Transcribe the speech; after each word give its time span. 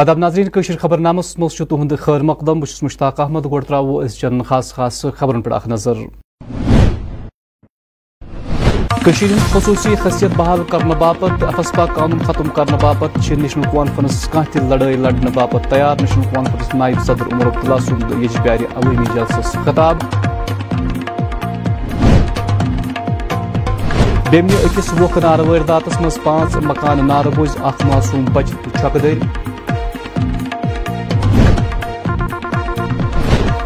آداب 0.00 0.18
ناظرین، 0.18 0.48
کشر 0.50 0.76
خبر 0.80 0.98
نامس 0.98 1.38
مز 1.38 1.54
تہد 1.68 1.92
خیر 2.00 2.22
مقدم 2.28 2.60
بہت 2.60 2.82
مشتاق 2.82 3.18
احمد 3.20 3.44
گوڑ 3.50 3.62
ترو 3.62 3.98
اس 3.98 4.16
چن 4.20 4.42
خاص 4.48 4.72
خاص 4.74 5.04
خبرن 5.16 5.42
پہ 5.42 5.50
نظر۔ 5.68 5.98
کشیر 9.06 9.30
خصوصی 9.52 9.94
حیثیت 10.04 10.36
بحال 10.36 10.62
کرنے 10.70 10.94
باپت، 10.98 11.42
افسپا 11.44 11.86
قانون 11.94 12.22
ختم 12.24 12.48
کرنے 12.56 12.76
باپت 12.82 13.18
نیشنل 13.30 13.68
کانفرنس 13.72 14.26
کھانا 14.32 14.52
تہ 14.52 14.64
لڑائی 14.70 14.96
لڑنے 14.96 15.30
باپت 15.34 15.70
تیار 15.70 16.00
نیشنل 16.00 16.34
کانفرنس 16.34 16.74
نائب 16.74 17.04
صدر 17.06 17.32
عمر 17.32 17.46
عبداللہ 17.46 17.80
سند 17.86 18.22
یجبیار 18.22 18.56
جی 18.56 18.66
عوامی 18.74 19.04
جلسس 19.14 19.52
خطاب۔ 19.64 19.96
بیمنہ 24.30 24.64
اکس 24.64 24.92
ووکھ 25.00 25.18
نار 25.22 25.38
وارداتس 25.48 26.00
مز 26.00 26.18
پانچ 26.22 26.56
مکان 26.64 27.06
نار 27.06 27.24
بوز 27.36 27.56
اخ 27.62 27.86
معصوم 27.86 28.24
بچ 28.32 28.50
تو 28.64 28.78
چھک 28.80 28.96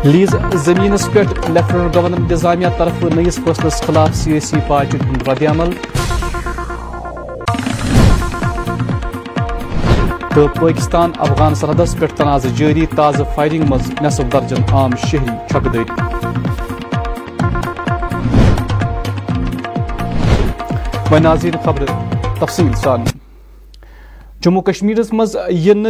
لیز 0.07 0.35
زمینس 0.65 1.09
پہ 1.13 1.23
لیفٹنٹ 1.49 1.95
گورنر 1.95 2.17
انتظامیہ 2.17 2.67
طرف 2.79 3.03
نئیس 3.15 3.39
فیصلس 3.45 3.81
خلاف 3.83 4.15
سیاسی 4.17 4.57
پارٹی 4.69 4.99
ہند 5.05 5.29
رد 5.29 5.43
عمل۔ 5.51 5.71
تو 10.35 10.47
پاکستان 10.61 11.13
افغان 11.19 11.55
سرحدس 11.55 11.97
پہ 11.99 12.07
تنازع 12.17 12.49
جاری 12.57 12.87
تازہ 12.87 13.23
فائرنگ 13.35 13.65
مز 13.69 13.91
نصف 14.03 14.33
درجن 14.33 14.63
عام 14.73 14.97
شہری 15.07 15.37
چھکدری 15.49 15.85
و 21.11 21.19
ناظرین، 21.19 21.57
خبر 21.65 21.87
تفصیل 22.41 22.73
سان 22.75 23.05
جموں 24.45 24.61
کشمیر 24.63 24.99
مز 25.13 25.37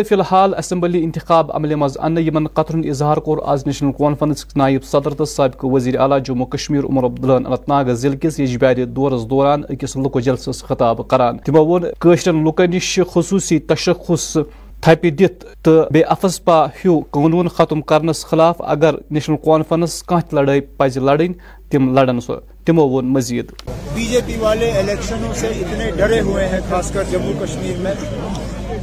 فی 0.08 0.14
الحال 0.14 0.54
اسمبلی 0.54 1.02
انتخاب 1.04 1.50
عمل 1.54 1.74
مز 1.74 1.96
ان 2.02 2.18
یمن 2.18 2.46
قطر 2.54 2.76
اظہار 2.88 3.16
کور 3.26 3.38
آز 3.52 3.66
نیشنل 3.66 3.92
کانفرنس 3.98 4.46
نائب 4.56 4.84
صدر 4.84 5.14
تو 5.18 5.24
سابق 5.24 5.64
وزیر 5.72 5.98
اعلیٰ 6.00 6.18
جموں 6.26 6.46
کشمیر 6.52 6.84
عمر 6.84 7.04
عبداللہ 7.04 7.34
اننت 7.36 7.68
ناگ 7.68 7.92
ضلع 8.02 8.16
کس 8.22 8.38
یجبار 8.40 8.84
دورس 8.96 9.28
دوران 9.30 9.62
اکس 9.70 9.96
لکو 9.96 10.20
جلسس 10.20 10.62
خطاب 10.64 11.06
کران۔ 11.08 11.38
تمو 11.46 11.64
وون 11.66 11.84
قشرن 11.98 12.44
لکن 12.44 12.70
نش 12.74 12.98
خصوصی 13.12 13.58
تشخص 13.58 14.36
تھپہ 14.82 15.10
دت 15.18 15.44
تو 15.64 15.82
بے 15.92 16.02
افسپا 16.02 16.64
ہیو 16.84 16.98
قانون 17.10 17.48
ختم 17.48 17.80
کرنس 17.80 18.24
خلاف 18.26 18.62
اگر 18.74 18.94
نیشنل 19.10 19.36
کانفرنس 19.44 20.02
کانہ 20.02 20.34
لڑائی 20.34 20.60
پز 20.76 20.98
لڑن 20.98 21.32
تم 21.70 21.94
لڑن 21.94 22.20
سو 22.20 22.36
تمو 22.66 22.88
وون 22.88 23.12
مزید۔ 23.12 23.50
بی 23.94 24.04
جے 24.04 24.20
پی 24.26 24.36
والے 24.38 24.70
الیکشنوں 24.70 25.32
سے 25.34 25.46
اتنے 25.46 25.90
ڈرے 25.90 26.20
ہوئے 26.20 26.48
ہیں، 26.48 26.58
خاص 26.70 26.90
کر 26.92 27.02
جموں 27.10 27.32
کشمیر 27.40 27.76
میں، 27.78 27.92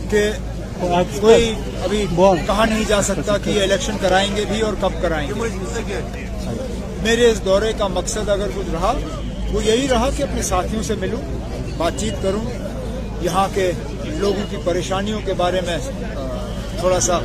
کہ 0.10 0.22
کوئی 1.22 1.54
ابھی 1.84 2.06
کہا 2.48 2.66
نہیں 2.66 2.84
جا 2.88 3.02
سکتا 3.02 3.38
کہ 3.38 3.50
یہ 3.50 3.62
الیکشن 3.62 3.98
کرائیں 4.02 4.36
گے 4.36 4.46
بھی 4.48 4.62
اور 4.62 4.74
کب 4.82 5.02
کرائیں 5.02 5.28
گے۔ 5.30 6.00
میرے 7.04 7.30
اس 7.32 7.44
دورے 7.46 7.72
کا 7.78 7.88
مقصد 7.88 8.30
اگر 8.30 8.48
کچھ 8.56 8.70
رہا، 8.74 8.94
وہ 9.52 9.64
یہی 9.64 9.88
رہا 9.88 10.10
کہ 10.18 10.24
اپنے 10.24 10.42
ساتھیوں 10.42 10.84
سے 10.84 10.96
ملوں، 11.00 11.22
بات 11.78 12.00
چیت 12.00 12.24
کروں، 12.24 12.46
یہاں 13.22 13.48
کے 13.54 13.72
لوگوں 14.06 14.46
کی 14.50 14.58
پریشانیوں 14.64 15.20
کے 15.26 15.34
بارے 15.34 15.62
میں 15.62 15.78
تھوڑا 16.80 17.00
سا 17.00 17.20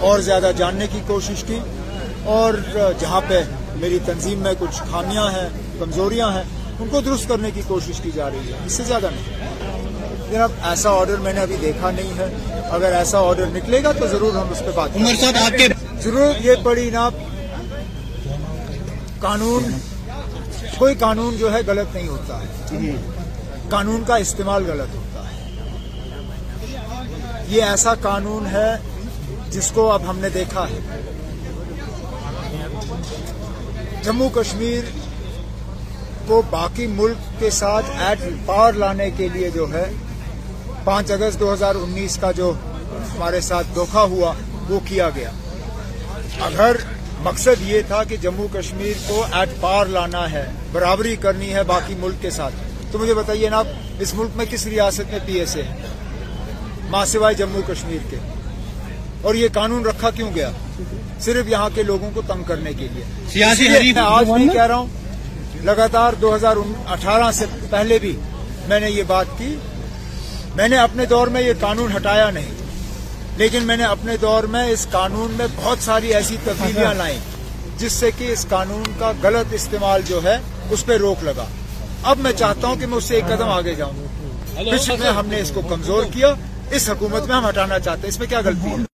اور 0.00 0.18
زیادہ 0.18 0.50
جاننے 0.56 0.86
کی 0.92 1.00
کوشش 1.06 1.44
کی۔ 1.46 1.58
اور 2.24 2.54
جہاں 3.00 3.20
پہ 3.28 3.40
میری 3.76 3.98
تنظیم 4.06 4.38
میں 4.38 4.52
کچھ 4.58 4.82
خامیاں 4.90 5.30
ہیں 5.30 5.48
کمزوریاں 5.80 6.32
ہیں 6.32 6.42
ان 6.78 6.88
کو 6.90 7.00
درست 7.00 7.28
کرنے 7.28 7.50
کی 7.54 7.62
کوشش 7.68 8.00
کی 8.00 8.10
جا 8.14 8.30
رہی 8.30 8.48
ہے 8.48 8.58
اس 8.66 8.72
سے 8.72 8.82
زیادہ 8.84 9.08
نہیں۔ 9.12 9.38
جناب 10.30 10.52
ایسا 10.62 10.90
آرڈر 10.90 11.16
میں 11.16 11.32
نے 11.32 11.40
ابھی 11.40 11.56
دیکھا 11.60 11.90
نہیں 11.90 12.18
ہے۔ 12.18 12.26
اگر 12.70 12.92
ایسا 12.92 13.18
آرڈر 13.18 13.46
نکلے 13.46 13.82
گا 13.82 13.92
تو 13.92 14.06
ضرور 14.06 14.32
ہم 14.32 14.50
اس 14.50 14.58
پہ 14.58 14.70
بات 14.74 14.90
کریں۔ 14.94 16.00
ضرور 16.00 16.40
یہ 16.40 16.52
پڑی 16.62 16.90
نا 16.90 17.08
قانون 19.20 19.64
کوئی 20.78 20.94
قانون 20.94 21.36
جو 21.36 21.52
ہے 21.52 21.58
غلط 21.66 21.94
نہیں 21.94 22.08
ہوتا۔ 22.08 22.42
ہے 22.42 22.96
قانون 23.68 24.04
کا 24.06 24.16
استعمال 24.16 24.64
غلط 24.70 24.94
ہوتا 24.94 25.22
ہے۔ 25.22 25.38
یہ 27.48 27.62
ایسا 27.62 27.94
قانون 27.94 28.46
ہے 28.46 28.76
جس 29.50 29.70
کو 29.70 29.92
اب 29.92 30.10
ہم 30.10 30.18
نے 30.18 30.28
دیکھا 30.28 30.64
ہے۔ 30.70 30.78
جموں 34.02 34.30
کشمیر 34.34 34.99
کو 36.30 36.42
باقی 36.50 36.86
ملک 36.86 37.40
کے 37.40 37.50
ساتھ 37.50 37.86
ایٹ 37.98 38.18
پار 38.46 38.72
لانے 38.72 39.10
کے 39.16 39.28
لیے 39.28 39.50
جو 39.50 39.66
ہے 39.72 39.84
پانچ 40.84 41.10
اگست 41.10 41.40
دو 41.40 41.52
ہزار 41.52 41.74
انیس 41.74 42.18
کا 42.20 42.30
جو 42.30 42.52
ہمارے 43.14 43.40
ساتھ 43.40 43.66
دھوکھا 43.74 44.02
ہوا 44.02 44.32
وہ 44.68 44.80
کیا 44.84 45.08
گیا۔ 45.14 45.30
اگر 46.40 46.76
مقصد 47.22 47.62
یہ 47.62 47.80
تھا 47.86 48.04
کہ 48.04 48.16
جموں 48.16 48.48
کشمیر 48.52 48.92
کو 49.08 49.26
ایٹ 49.32 49.48
پار 49.60 49.86
لانا 49.86 50.30
ہے 50.30 50.44
برابری 50.72 51.16
کرنی 51.16 51.54
ہے 51.54 51.62
باقی 51.62 51.94
ملک 51.98 52.22
کے 52.22 52.30
ساتھ 52.30 52.54
تو 52.92 52.98
مجھے 52.98 53.14
بتائیے 53.14 53.48
نا 53.48 53.62
اس 53.98 54.14
ملک 54.14 54.30
میں 54.34 54.46
کس 54.50 54.66
ریاست 54.66 55.10
میں 55.10 55.18
پی 55.26 55.32
ایس 55.32 55.56
اے 55.56 55.62
ہے؟ 55.62 55.74
ماں 56.90 57.04
سوائے 57.04 57.34
جموں 57.34 57.62
کشمیر 57.66 58.10
کے۔ 58.10 58.16
اور 59.22 59.34
یہ 59.34 59.48
قانون 59.52 59.86
رکھا 59.86 60.10
کیوں 60.10 60.30
گیا؟ 60.34 60.50
صرف 61.20 61.48
یہاں 61.48 61.70
کے 61.74 61.82
لوگوں 61.82 62.10
کو 62.14 62.22
تنگ 62.26 62.42
کرنے 62.42 62.72
کے 62.72 62.88
لیے۔ 62.92 63.04
سیاسی 63.32 63.68
میں 63.68 64.02
آج 64.02 64.30
بھی 64.30 64.48
کہہ 64.48 64.66
رہا 64.66 64.76
ہوں 64.76 64.99
لگاتار 65.64 66.12
دو 66.12 66.34
ہزار 66.34 66.56
اٹھارہ 66.86 67.30
سے 67.32 67.44
پہلے 67.70 67.98
بھی 67.98 68.16
میں 68.68 68.80
نے 68.80 68.90
یہ 68.90 69.02
بات 69.06 69.26
کی۔ 69.38 69.54
میں 70.56 70.68
نے 70.68 70.76
اپنے 70.76 71.06
دور 71.06 71.26
میں 71.26 71.42
یہ 71.42 71.52
قانون 71.60 71.96
ہٹایا 71.96 72.30
نہیں 72.30 72.54
لیکن 73.36 73.62
میں 73.62 73.76
نے 73.76 73.84
اپنے 73.84 74.16
دور 74.16 74.44
میں 74.44 74.64
اس 74.70 74.86
قانون 74.90 75.30
میں 75.30 75.46
بہت 75.56 75.84
ساری 75.84 76.14
ایسی 76.14 76.36
تبدیلیاں 76.44 76.94
لائیں 76.94 77.18
جس 77.78 77.92
سے 77.92 78.10
کہ 78.18 78.32
اس 78.32 78.46
قانون 78.48 78.82
کا 78.98 79.12
غلط 79.22 79.52
استعمال 79.52 80.02
جو 80.06 80.20
ہے 80.24 80.36
اس 80.70 80.86
پہ 80.86 80.96
روک 80.96 81.24
لگا۔ 81.24 81.44
اب 82.02 82.18
میں 82.18 82.32
چاہتا 82.32 82.68
ہوں 82.68 82.76
کہ 82.76 82.86
میں 82.86 82.98
اس 82.98 83.04
سے 83.04 83.14
ایک 83.14 83.28
قدم 83.28 83.48
آگے 83.48 83.74
جاؤں۔ 83.74 83.92
پچھلے 84.56 84.96
میں 84.96 85.10
ہم 85.10 85.26
نے 85.26 85.40
اس 85.40 85.50
کو 85.54 85.60
کمزور 85.60 86.02
کیا 86.12 86.34
اس 86.70 86.88
حکومت 86.90 87.26
میں 87.26 87.36
ہم 87.36 87.48
ہٹانا 87.48 87.78
چاہتے 87.78 88.00
ہیں 88.00 88.08
اس 88.08 88.18
میں 88.18 88.26
کیا 88.26 88.40
غلطی 88.44 88.70
ہے؟ 88.70 88.84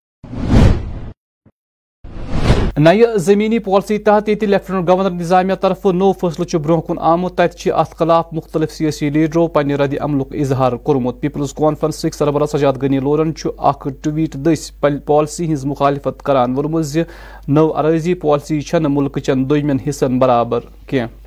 نئی 2.79 3.03
زمینی 3.25 3.59
پالسی 3.59 3.97
تحت 3.99 4.29
ییٚتہِ 4.29 4.49
لیفٹنٹ 4.49 4.89
گورنر 4.89 5.11
نظامیہ 5.11 5.55
طرف 5.61 5.87
نو 5.87 6.11
فیصلہ 6.13 6.45
کُن 6.45 6.81
کن 6.87 6.99
آمت 7.11 7.41
چھِ 7.59 7.71
ات 7.73 7.95
خلاف 7.99 8.33
مختلف 8.33 8.73
سیاسی 8.73 9.09
لیڈرو 9.11 9.47
پنہ 9.55 9.77
رد 9.81 9.95
عمل 10.01 10.23
اظہار 10.41 10.73
کورمت۔ 10.85 11.21
پیپلز 11.21 11.53
کانفرنسٕکۍ 11.57 12.17
سربراہ 12.19 12.47
سجاد 12.53 12.83
غنی 12.83 12.99
لورن 13.01 13.33
اکھ 13.59 13.89
ٹویٹ 14.03 14.35
دس 14.47 14.71
پالسی 14.81 15.53
ہز 15.53 15.65
مخالفت 15.65 16.23
کران، 16.23 16.55
ووٚنمُت 16.55 16.87
زِ 16.87 17.03
نٔو 17.49 17.73
اراضی 17.77 18.15
پالسی 18.15 18.61
چھ 18.61 18.87
ملک 18.89 19.19
چن 19.19 19.49
دمن 19.51 19.77
حصن 19.89 20.19
برابر 20.19 20.61
کینٛہہ۔ 20.87 21.26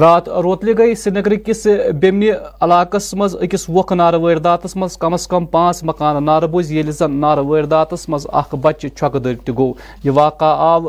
رات 0.00 0.28
روتلہ 0.28 0.72
گئی 0.78 0.94
سری 0.94 1.12
نگر 1.14 1.34
کس 1.36 1.66
بیمنی 2.00 2.30
علاقہ 2.60 2.96
مز، 3.12 3.36
اکس 3.40 3.68
ووکھ 3.68 3.92
نار 3.92 4.14
واردات 4.14 4.64
مز 4.76 4.96
کم 4.98 5.12
از 5.14 5.26
کم 5.28 5.46
پانچ 5.46 5.82
مکان 5.84 6.22
نار 6.24 6.42
بوز، 6.52 6.70
یل 6.72 6.90
زن 6.90 7.16
نار 7.20 7.38
واردات 7.38 7.92
مز، 8.08 8.26
اخ 8.32 8.54
بچہ 8.54 8.86
چھکہ 8.86 9.18
در 9.18 9.34
تہ 9.46 9.52
گو۔ 9.58 9.72
یہ 10.04 10.10
واقعہ 10.14 10.54
آو 10.68 10.80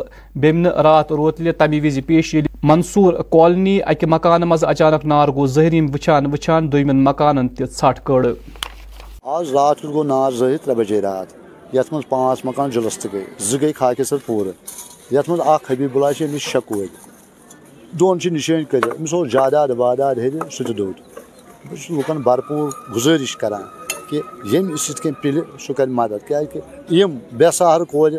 بیمن 0.41 0.66
رات 0.86 1.12
روتلہ 1.12 1.52
تمہ 1.58 1.81
وز 1.84 2.00
پیش 2.08 2.34
یل 2.36 2.46
منصور 2.64 3.14
کالنی 3.30 3.80
اکہ 3.86 4.08
مکان 4.08 4.41
مز 4.41 4.64
اچانک 4.64 5.06
نار 5.06 5.28
گو، 5.35 5.46
زہریم 5.56 5.90
وچھان 5.94 6.25
وچھان 6.34 6.72
دویمن 6.72 7.03
مکانن 7.03 7.47
تہ 7.47 7.64
ژھٹ 7.64 8.00
کڑ۔ 8.03 8.25
آز 9.24 9.52
رات 9.53 9.84
گو 9.84 10.03
نار 10.03 10.31
زہر 10.31 10.58
ترے 10.64 10.75
بجے 10.75 11.02
رات۔ 11.02 11.28
یت 11.75 11.94
مز 11.94 12.03
پانچ 12.09 12.46
مکان 12.46 12.70
جلس 12.70 12.97
تہ 12.97 13.08
گئی۔ 13.14 13.26
ز 13.40 13.61
گئی 13.61 13.73
خاکہ 13.73 14.03
سر 14.03 14.17
پور۔ 14.26 14.46
یت 15.11 15.29
مز 15.29 15.40
اخ 15.40 15.72
حبیب 15.72 15.96
اللہ 15.96 16.11
چھ 16.17 16.23
امس 16.23 16.41
شک 16.41 16.73
وت 17.93 17.99
دون 17.99 18.17
نشان 18.34 18.63
کر 18.63 18.79
امس 18.99 19.13
جائیداد 19.31 19.67
واداد 19.78 20.16
ہر 20.16 20.49
سہ 20.51 20.72
دود۔ 20.78 20.95
بہت 21.69 21.91
لکن 21.91 22.17
بھرپور 22.22 22.72
گزارش 22.95 23.35
کران 23.37 23.63
کہ 24.09 24.22
یم 24.51 24.75
ست 24.75 25.07
پل 25.22 25.40
سہ 25.59 25.73
کر 25.73 25.87
مدد 25.87 26.28
کیا 26.28 27.05
بے 27.37 27.51
سہارٕ 27.51 27.85
کور 27.91 28.11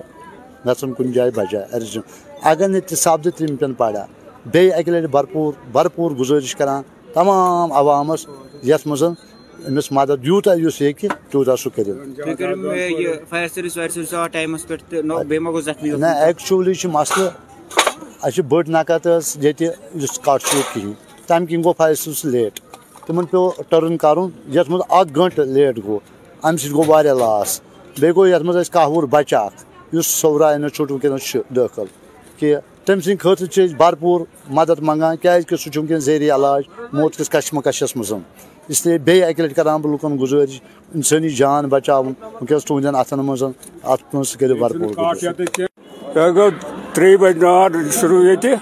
گھن 0.67 0.93
کن 0.93 1.13
جائیں 1.13 1.31
بجائے۔ 1.37 1.67
ارزم 1.73 2.01
اگر 2.43 2.69
نہ 2.69 2.95
سپدِ 2.95 3.29
تم 3.37 3.57
پن 3.57 3.73
پڑا 3.75 4.05
بی 4.53 4.73
اکہ 4.73 4.91
لٹہ 4.91 5.07
بھرپور 5.11 5.53
بھرپور 5.73 6.11
گزارش 6.11 6.55
کران 6.57 6.83
تمام 7.15 7.73
عوامس 7.73 8.27
یت 8.63 8.87
مز 8.87 9.03
امس 9.03 9.91
مدد 9.93 10.27
یوتہ 10.27 10.51
اس 10.67 10.81
ہیکہ 10.83 11.09
تیوتہ 11.31 11.57
سہ 11.63 11.69
کر 11.77 11.87
نہ 15.99 16.07
ایکچولی 16.07 16.73
مسلہ 16.93 17.29
اچھے 18.27 18.43
بڑ 18.51 18.63
نقد 18.69 19.07
یہ 19.43 19.53
کٹ 19.53 20.25
چوک 20.25 20.75
کہین 20.75 20.93
تمہ 21.27 21.47
کن 21.47 21.63
گو 21.65 21.73
فیصلہ 21.79 22.31
لیٹ۔ 22.31 22.61
تمن 23.07 23.25
پو 23.31 23.51
ٹرن 23.69 23.97
کرن 24.03 24.29
یت 24.55 24.69
مز 24.71 24.81
اک 24.89 25.17
گنٹ 25.17 25.39
لیٹ 25.39 25.79
گو۔ 25.85 25.99
ام 26.43 26.57
سب 26.57 26.75
گو 26.77 27.01
لاس۔ 27.03 27.61
بیٚیہِ 28.01 28.01
بی 28.01 28.11
گو 28.17 28.27
یت 28.27 28.43
مز 28.43 28.71
کاہ 28.71 28.89
وُہر 28.89 29.07
بچہ 29.15 29.37
اخ 29.37 30.03
سورا 30.05 30.49
انسٹیوٹ 30.51 30.91
ونکس 30.91 31.37
داخل 31.57 31.87
کہ 32.39 32.57
تم 32.87 33.01
سند 33.01 33.21
خاطر 33.23 33.67
بھرپور 33.77 34.21
مدد 34.57 34.81
منگان 34.89 35.17
کیا 35.23 35.39
سہ 35.41 35.79
ونکس 35.79 36.05
زیر 36.05 36.35
علاج، 36.35 36.63
موت 36.93 37.17
کس 37.17 37.31
کشمکشس 37.31 37.97
مز 37.97 38.13
اس 38.69 38.87
لیے 38.87 38.99
بیٚیہِ 38.99 39.25
اَکہِ 39.29 39.45
لَٹہِ 39.45 39.57
کَران 39.57 39.81
بہٕ 39.81 39.93
لُکَن 39.93 40.19
گُزٲرِش 40.21 40.61
اِنسٲنی 40.95 41.29
جان 41.29 41.69
بَچاوُن۔ 41.69 42.13
وٕنکٮ۪س 42.23 42.65
تُہنٛدٮ۪ن 42.65 42.95
اَتھَن 42.95 43.21
منٛز 43.27 43.43
اَتھ 43.43 44.03
پونٛسہٕ 44.11 44.39
کٔرِو 44.41 44.55
بھرپوٗر 44.55 44.93
ترٛیٚیہِ 46.95 47.19
بَجہِ 47.21 47.43
نار 47.43 47.71
شروٗع 48.01 48.25
ییٚتہِ 48.25 48.55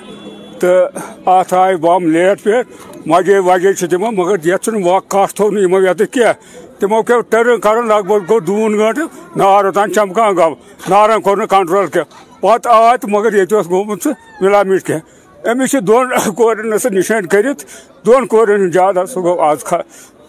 تہٕ 0.60 1.28
اَتھ 1.34 1.54
آیہِ 1.54 1.76
بَم 1.80 2.06
لیٹ 2.12 2.42
پیٹ 2.42 2.66
وجے 3.06 3.38
وجے 3.46 3.72
چھِ 3.74 3.88
تِمو 3.90 4.10
مگر 4.10 4.46
یَتھ 4.46 4.64
چھُنہٕ 4.64 4.86
وق 4.86 5.08
کَتھ 5.12 5.34
تھوٚو 5.36 5.50
نہٕ 5.50 5.62
یِمو 5.62 5.80
ییٚتٮ۪تھ 5.80 6.12
کینٛہہ 6.12 6.32
تِمو 6.80 7.02
کیٛاہ 7.02 7.20
ٹٔرٕن 7.30 7.60
کَرُن 7.60 7.88
لگ 7.88 8.02
بگ 8.08 8.28
گوٚو 8.28 8.40
دوٗن 8.40 8.78
گٲنٛٹہٕ 8.78 9.36
نار 9.36 9.64
اوٚتام 9.64 9.92
چمکان 9.92 10.36
گوٚو 10.36 10.54
نارَن 10.88 11.20
کوٚر 11.20 11.36
نہٕ 11.36 11.48
کَنٹرول 11.48 11.86
کینٛہہ 11.86 12.40
پَتہٕ 12.40 12.72
آے 12.72 12.96
تہٕ 12.96 13.10
مگر 13.10 13.34
ییٚتہِ 13.34 13.56
اوس 13.56 13.70
گوٚمُت 13.70 14.02
سُہ 14.02 14.12
مِلا 14.40 14.62
کینٛہہ 14.62 15.50
أمِس 15.50 15.70
چھِ 15.70 15.80
دۄن 15.88 16.08
کورٮ۪ن 16.36 16.78
سُہ 16.78 16.90
نِشٲنۍ 16.90 17.28
کٔرِتھ 17.30 17.64
دۄن 18.06 18.26
کورٮ۪ن 18.26 18.60
ہُنٛد 18.60 18.72
زیادٕ 18.72 19.06
سُہ 19.12 19.22
گوٚو 19.22 19.40
آز 19.40 19.64
کھا۔ 19.64 19.78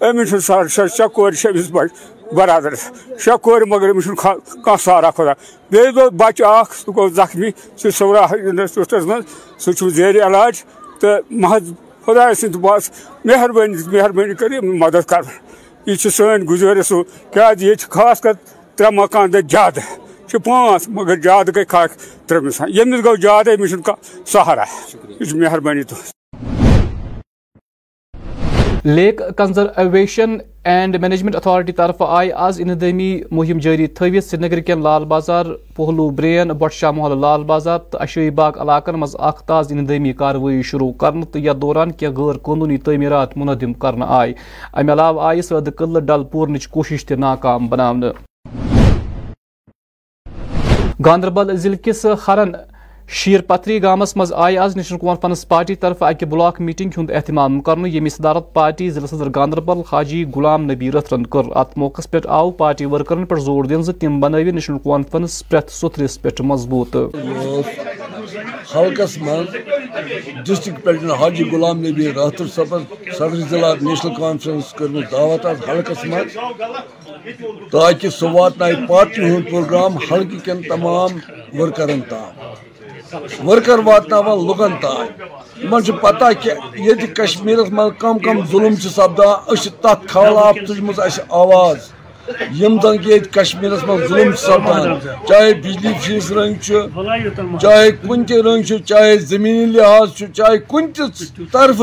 أمِس 0.10 0.30
چھُ 0.30 0.40
سر 0.48 0.68
شےٚ 0.68 1.08
کورِ 1.14 1.36
چھِ 1.36 1.50
أمِس 1.50 1.70
بَچہِ 1.72 2.13
برادرَس 2.36 2.84
شےٚ 3.24 3.38
کورِ 3.42 3.68
مگر 3.68 3.90
أمِس 3.90 4.04
چھُنہٕ 4.04 4.18
کانٛہہ 4.64 4.84
سہارا 4.84 5.12
خۄدا 5.18 5.34
بیٚیہِ 5.72 5.96
گوٚو 5.96 6.10
بَچہِ 6.20 6.46
اَکھ 6.46 6.76
سُہ 6.76 6.92
گوٚو 6.96 7.10
زخمی 7.20 7.50
سُہ 7.50 7.90
چھُ 7.90 7.98
صورا 7.98 8.24
اِنسٹِچوٗٹَس 8.24 9.06
منٛز 9.06 9.24
سُہ 9.64 9.72
چھُ 9.78 9.90
زیرِ 9.96 10.22
علاج 10.28 10.64
تہٕ 11.00 11.22
محض 11.42 11.72
خۄداے 12.06 12.34
سٕنٛدِ 12.34 12.58
بَس 12.62 12.92
مہربٲنی 13.26 13.76
مہربٲنی 13.92 14.34
کٔرِو 14.40 14.62
مدد 14.84 15.10
کَرُن 15.10 15.30
یہ 15.86 15.96
سٲنۍ 15.96 16.46
گُزٲرِش 16.50 16.88
سُہ 16.88 17.04
کیٛازِ 17.34 17.64
ییٚتہِ 17.64 17.80
چھِ 17.80 17.90
خاص 17.92 18.22
کر 18.22 18.34
ترٛےٚ 18.76 18.94
مکان 18.94 19.34
دٔدۍ 19.34 19.50
زیادٕ 19.52 19.82
چھِ 20.28 20.38
پانٛژھ 20.46 20.90
مگر 20.90 21.20
زیادٕ 21.24 21.56
گٔے 21.56 21.66
خاک 21.70 21.92
ترٛٲمِس 22.28 22.62
ییٚمِس 22.68 23.04
گوٚو 23.06 23.22
زیادٕ 23.22 23.54
أمِس 23.58 23.70
چھُنہٕ 23.70 23.86
کانٛہہ 23.86 24.26
سہارا 24.34 24.64
یہِ 25.20 25.30
چھِ 25.30 25.38
مہربٲنی 25.38 25.84
تُہٕنٛز 25.84 26.12
lake 28.86 29.22
conservation 29.38 30.38
and 30.66 30.96
management 31.02 31.36
authority 31.36 31.72
طرف 31.72 32.02
آئی 32.08 32.32
آز 32.32 32.60
اندمی 32.62 33.08
مہم 33.32 33.58
جاری 33.62 33.88
تھوت 33.88 34.24
سری 34.24 34.42
نگر 34.42 34.60
کین 34.60 34.82
لال 34.84 35.06
بازار، 35.06 35.46
پہلو 35.76 36.10
برین 36.10 36.52
بٹ 36.60 36.74
شاہ 36.74 36.92
محل 36.92 37.18
لال 37.22 37.44
بازار 37.44 37.80
تو 37.92 37.98
اشائی 38.02 38.30
باغ 38.38 38.62
علاقن 38.62 38.96
مز 39.00 39.16
اخ 39.20 39.42
تاز 39.48 39.72
اندمی 39.72 40.14
کاروی 40.14 40.62
شروع 40.66 40.92
کرنے 41.00 41.26
تو 41.32 41.40
یتھ 41.40 41.58
دوران 41.62 41.92
کی 41.92 42.08
غیر 42.08 42.38
قانونی 42.44 42.78
تعمیرات 42.86 43.38
منہدم 43.38 43.74
کرنا 43.84 44.06
آئی۔ 44.20 44.34
امہ 44.74 44.92
علاوہ 44.92 45.26
آئی 45.28 45.42
سد 45.42 45.70
قلعہ 45.78 46.02
ڈل 46.02 46.24
پورنچ 46.32 46.68
کوشش 46.68 47.06
تہ 47.06 47.14
ناکام 47.20 47.68
بناونہ 47.70 48.12
گاندربل 51.06 51.56
ضلع 51.56 51.78
کس 51.84 52.06
خرن 52.20 52.52
شیر 53.10 53.42
پتری 53.48 53.82
گامس 53.84 54.16
مز 54.18 54.32
آئی 54.34 54.58
آز 54.58 54.76
نیشنل 54.78 54.98
کانفرنس 55.00 55.48
پارٹی 55.48 55.76
طرف 55.76 56.04
اکہ 56.04 56.26
بلاک 56.26 56.60
میٹنگ 56.62 56.90
ہند 56.98 57.12
اہتمام 57.16 57.60
کرنے 57.62 57.90
یمی 57.90 58.10
صدارت 58.10 58.54
پارٹی 58.54 58.90
ضلع 58.92 59.08
صدر 59.08 59.30
گاندربل 59.36 59.82
حاجی 59.92 60.24
غلام 60.36 60.64
نبی 60.72 60.92
رتھرن 60.92 61.26
کر۔ 61.34 61.52
ات 61.56 61.78
موقع 61.78 62.02
پہ 62.12 62.20
آو 62.38 62.52
پارٹی 62.62 62.86
ورکرن 62.94 63.26
پہ 63.26 63.36
زور 63.46 63.66
دن 63.66 63.84
تم 64.00 64.20
بنو 64.22 64.38
نیشنل 64.38 64.78
کانفرنس 64.84 65.44
پریت 65.50 65.72
سترس 65.72 66.22
پہ 66.22 66.30
مضبوط۔ 66.44 66.96
حلقس 68.76 69.18
من 69.22 69.46
ڈسٹرک 70.46 70.84
پہ 70.84 71.14
حاجی 71.20 71.44
غلام 71.52 71.80
نبی 71.86 72.12
راتر 72.16 72.48
صبر 72.56 72.80
صدر 73.18 73.36
ضلع 73.50 73.74
نیشنل 73.82 74.14
کانفرنس 74.20 74.74
کرم 74.78 75.00
دعوت 75.12 75.46
آز 75.46 75.70
حلقس 75.70 76.06
من 76.06 76.28
تاکہ 77.72 78.10
سہ 78.20 78.34
وات 78.34 78.58
پارٹی 78.88 79.22
ہند 79.22 79.50
پروگرام 79.50 79.98
حلقہ 80.12 80.46
کن 80.46 80.62
تمام 80.70 81.18
ورکرن 81.60 82.02
تام 82.10 82.32
ورکر 83.14 83.80
واتناوان 83.86 84.46
لکن 84.48 84.76
تان 84.82 85.08
من 85.70 85.92
پتہ 86.02 86.32
کہ 86.42 86.52
یہ 86.78 87.06
کشمیر 87.16 87.58
من 87.72 87.90
کم 87.98 88.20
کم 88.20 88.46
ظلم 88.52 88.76
سپدان 88.76 89.56
تک 89.82 90.08
خلاف 90.10 90.56
تجم 90.68 90.92
آواز 91.32 91.92
یم 92.54 92.80
زن 92.84 92.98
کہ 92.98 93.20
کشمیر 93.32 93.72
من 93.88 94.08
ظلم 94.08 94.34
سپدان 94.38 95.00
چاہے 95.28 95.54
بجلی 95.54 95.94
فیس 96.02 96.32
رنگ 96.32 96.54
چاہے 97.62 97.92
کن 98.00 98.24
تہ 98.24 98.42
رنگ 98.46 98.78
چاہے 98.86 99.18
زمینی 99.28 99.66
لحاظ 99.68 100.24
چاہے 100.26 100.58
کن 100.68 100.92
طرف 101.54 101.82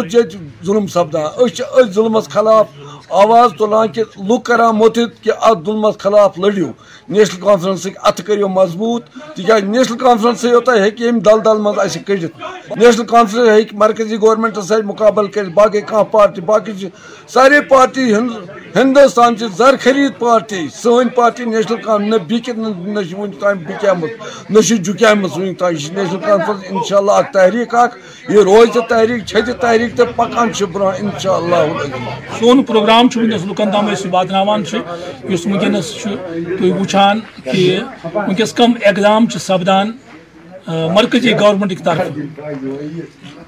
ظلم 0.65 0.87
سپدان 0.89 1.89
ظلمس 1.93 2.29
خلاف 2.29 2.67
آواز 3.09 3.51
تلان 3.59 3.89
کہ 3.93 4.03
لوگ 4.29 4.41
کران 4.41 4.77
متحد 4.77 5.23
کہ 5.23 5.31
ات 5.41 5.59
ظلمس 5.67 5.99
خلاف 5.99 6.39
لڑو 6.39 6.71
نیشنل 7.09 7.41
کانفرنس 7.41 7.87
ات 8.03 8.21
کرو 8.27 8.49
مضبوط۔ 8.49 9.03
تک 9.35 9.65
نیشنل 9.65 9.99
کانفرنس 9.99 10.45
یوت 10.45 10.69
ہم 10.69 11.19
دل 11.19 11.45
دل 11.45 11.59
مز 11.63 11.97
کڑت 12.07 12.41
نیشنل 12.77 13.07
کانفرنس 13.07 13.49
ہک 13.49 13.75
مرکزی 13.75 14.17
گورمنٹ 14.23 14.59
سۭتۍ 14.59 14.83
مقابل 14.85 15.27
کر 15.27 15.49
باقی 15.55 15.81
کھانا 15.81 16.03
پارٹی، 16.03 16.41
باقی 16.41 16.89
سارے 17.29 17.61
پارٹی 17.69 18.15
ہندوستان 18.75 19.37
چہ 19.37 19.47
زر 19.59 19.77
خرید 19.83 20.19
پارٹی 20.19 20.67
سن 20.73 21.09
پارٹی 21.15 21.45
نیشنل 21.45 21.81
کان 21.83 22.09
نہ 22.11 22.17
بکت 22.29 22.59
نہ 22.59 23.01
ون 23.19 23.31
تام 23.41 23.59
بکیمت 23.69 24.51
نہ 24.51 24.61
جکیمت 24.69 25.39
ون 25.39 25.55
تام 25.61 25.73
یہ 25.73 25.91
نیشنل 25.97 26.21
کانفرنس 26.27 26.65
انشاء 26.71 26.97
اللہ 26.97 27.13
اک 27.21 27.33
تحریک 27.35 27.75
اخ 27.75 27.97
یہ 28.29 28.43
روز 28.49 28.77
تحریک 28.89 29.25
چھتہ 29.27 29.53
تحریک 29.61 29.97
تو 29.97 30.05
پکان 30.17 30.49
برہ 30.73 30.91
انشاء 31.01 31.33
اللہ 31.33 31.63
سون 32.39 32.63
پروگرام 32.63 33.09
ونکس 33.17 33.47
لکن 33.47 33.71
تام 33.73 33.89
واتنان 34.13 34.63
اس 35.23 35.47
ونکس 35.47 35.93
تھی 36.03 36.71
وچان 36.71 37.21
کہ 37.45 37.81
ونکس 38.15 38.53
کم 38.61 38.73
اقدام 38.83 39.27
سپدان 39.39 39.91
مرکزی 40.95 41.33
گورمنٹ 41.41 41.71
کی 41.71 41.83
طرف۔ 41.85 42.07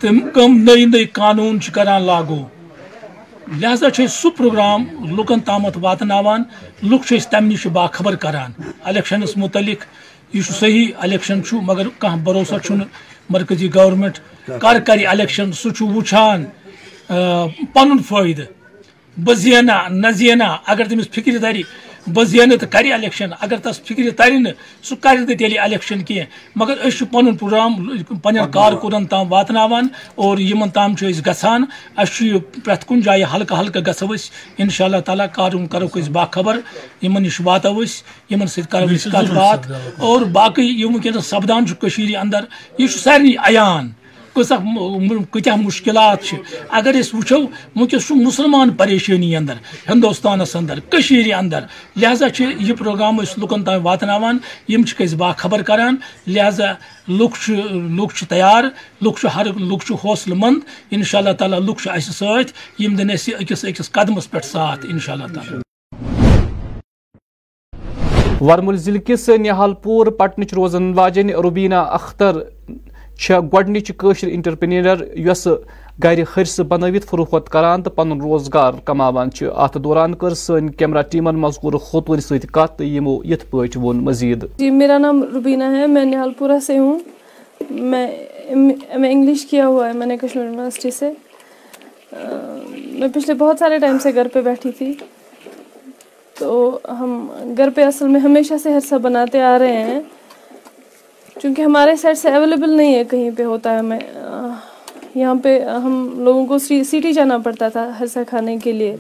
تم 0.01 0.19
کم 0.35 0.57
نئی 0.69 0.85
نئی 0.85 1.05
قانون 1.19 1.59
کران 1.75 2.03
لاگو۔ 2.03 2.43
لہذا 3.61 3.87
سہ 4.09 4.29
پروگرام 4.37 4.85
لکن 5.17 5.41
تامت 5.47 5.77
واتنان 5.81 6.43
لک 6.83 7.07
تمہ 7.31 7.53
نش 7.53 7.67
باخبر 7.73 8.15
کران۔ 8.23 8.53
الیکشنس 8.85 9.37
متعلق 9.37 9.85
یہ 10.33 10.43
صحیح 10.59 10.87
الیکشن 11.05 11.41
مگر 11.63 11.89
کھانا 12.01 12.23
بھروسہ 12.25 12.75
مرکزی 13.31 13.69
گورمنٹ 13.75 14.19
کر 14.61 14.79
کر 14.87 14.99
الیکشن 15.09 15.53
سہ 15.53 15.83
وچان 15.97 16.45
پن 17.73 17.99
فائدہ 18.09 18.43
بہ 19.17 19.35
زینہ 19.35 19.79
نہ 19.91 20.11
زینہ 20.17 20.49
اگر 20.67 20.89
تمس 20.91 21.09
فکر 21.15 21.39
تری 21.43 21.63
بہ 22.07 22.25
زینہ 22.25 22.55
تو 22.61 22.67
کر 22.71 22.85
الیکشن 22.93 23.31
اگر 23.41 23.59
تس 23.63 23.81
فکر 23.81 24.11
تر 24.17 24.33
سہ 24.83 24.95
کر 25.01 25.17
تیل 25.39 25.59
الیکشن 25.59 26.03
کی۔ 26.03 26.21
مگر 26.57 26.77
اس 26.85 27.03
پن 27.11 27.37
پروگرام 27.37 27.73
پن 28.23 28.37
کارکردن 28.51 29.07
تام 29.07 29.33
واتنان 29.33 29.87
اور 30.15 30.39
یمن 30.39 30.71
تام 30.71 30.95
گھان 30.95 31.65
اس 31.99 32.19
پریت 32.65 32.85
کن 32.89 33.01
جائیں 33.01 33.25
ہلکہ 33.35 33.55
ہلکہ 33.55 33.81
گھو 33.81 34.15
ان 34.59 34.69
شاء 34.69 34.85
اللہ 34.85 35.01
تعالیٰ 35.07 35.27
کار 35.33 35.53
کرو 35.71 35.89
باخبر 36.13 36.59
یمن 37.03 37.23
نش 37.23 37.41
واتو 37.45 37.83
یمن 38.31 38.47
کرو 38.71 38.87
کت 38.87 39.33
بات 39.35 39.71
اور 39.99 40.21
باقی 40.33 40.69
یم 40.83 40.95
ونکس 40.95 41.27
سپدان 41.27 41.65
اندر۔ 42.17 42.45
یہ 42.79 42.87
سارے 42.87 43.33
عیان 43.49 43.91
کتیا 44.35 45.55
مشکلات 45.57 46.35
اگر 46.79 46.95
اس 46.99 47.15
وچو 47.15 47.39
ونکس 47.77 48.11
مسلمان 48.11 48.71
پریشانی 48.71 49.35
اندر 49.37 49.55
ہندوستانس 49.89 50.55
اندر 50.57 50.81
کشیر 50.91 51.33
اندر۔ 51.35 51.65
لہذا 51.97 52.27
یہ 52.43 52.75
پروگرام 52.79 53.21
اس 53.21 53.39
لکن 53.39 53.65
تام 53.65 53.87
واتنان 53.87 54.39
یم 54.69 54.83
باخبر 55.19 55.63
کران۔ 55.63 55.97
لہذا 56.27 56.73
لوک 57.09 57.37
لوک 57.71 58.13
تیار، 58.29 58.65
لوک 59.01 59.19
ہر، 59.35 59.47
لوک 59.57 59.83
حوصلہ 60.05 60.35
مند۔ 60.35 60.59
ان 60.91 61.03
شاء 61.03 61.19
اللہ 61.19 61.33
تعالیٰ 61.39 61.61
لوک 61.61 61.89
اس 61.95 62.17
ست 62.17 62.81
یم 62.81 62.95
دن 62.97 63.11
اس 63.11 63.29
اکس 63.41 63.65
اکس 63.65 63.91
قدمس 63.91 64.31
پہ 64.31 64.39
ساتھ 64.45 64.87
ان 64.91 64.99
شاء 64.99 65.13
اللہ 65.13 65.35
تعالیٰ۔ 65.35 65.61
ورمل 68.41 68.77
ضلع 68.77 68.99
کس 68.99 69.29
نہال 69.29 69.75
پور 69.83 70.07
پٹنچ 70.07 70.53
روزن 70.55 70.93
واجن 70.95 71.31
روبینہ 71.31 71.75
اختر 71.75 72.39
گۄڈنِچ 73.31 73.93
کٲشِر 73.97 74.29
انٹرپرینر 74.33 75.19
یۄس 75.19 75.49
گرِ 76.05 76.27
خرسہٕ 76.27 76.65
بنٲوِتھ 76.65 77.07
فروخت 77.07 77.49
کران 77.51 77.83
تہٕ 77.83 77.95
پنُن 77.95 78.21
روزگار 78.21 78.73
کماوان 78.85 79.31
چھِ، 79.31 79.49
اتھ 79.57 79.79
دوران 79.79 80.15
کٔر 80.15 80.35
سٲنۍ 80.35 80.69
کیمرا 80.79 81.03
ٹیمن 81.03 81.35
مذکور 81.35 81.73
خوتوٗنہِ 81.73 82.23
سۭتۍ 82.23 82.49
کتھ 82.53 82.79
تہٕ 82.79 82.87
یِمو 82.87 83.25
یِتھ 83.25 83.47
پٲٹھۍ 83.51 83.83
ووٚن 83.83 83.97
مزیٖد۔ 83.97 84.45
جی، 84.57 84.71
میرا 84.71 84.99
نام 84.99 85.23
روبینہ 85.35 85.65
ہے، 85.65 85.87
میں 85.87 86.05
نہال 86.05 86.33
پورہ 86.33 86.59
سے 86.67 86.79
ہوں۔ 86.79 86.99
میں 87.71 88.25
میں 88.97 89.13
انگلش 89.13 89.47
کیا 89.47 89.67
ہوا 89.67 89.89
ہے، 89.89 89.93
میں 89.93 90.07
نے 90.07 90.17
کشمیر 90.17 90.45
یونیورسٹی 90.45 90.91
سے۔ 90.91 91.13
میں 92.73 93.09
پچھلے 93.15 93.35
بہت 93.35 93.57
سارے 93.59 93.79
ٹائم 93.79 93.99
سے 93.99 94.15
گھر 94.15 94.29
پہ 94.33 94.41
بیٹھی 94.41 94.71
تھی۔ 94.73 94.95
تو 96.39 96.79
ہم 96.89 97.29
گھر 97.57 97.69
پہ 97.75 97.85
اصل 97.85 98.09
میں 98.09 98.21
ہمیشہ 98.21 98.55
سے 98.63 98.73
ہرسا 98.73 98.97
بناتے 98.97 99.43
آ 99.43 99.59
رہے 99.59 99.85
ہیں۔ 99.85 100.01
چونکہ 101.41 101.63
ہمارے 101.63 101.97
سائڈ 101.97 102.19
سے 102.19 102.31
اویلیبل 102.31 102.71
نہیں 102.71 102.95
ہے 102.95 103.05
کہیں 103.05 103.31
پہ 103.37 103.45
ہوتا 103.45 103.73
ہے 103.73 103.79
ہمیں 103.79 103.99
یہاں 105.15 105.35
پہ 105.43 105.61
ہم 105.65 106.15
لوگوں 106.17 106.47
کو 106.47 106.59
سٹی 106.59 107.13
جانا 107.13 107.39
پڑتا 107.39 107.69
تھا 107.69 107.91
ہرسا 108.01 108.23
کھانے 108.29 108.57
کے 108.65 108.73
لیے۔ 108.73 108.97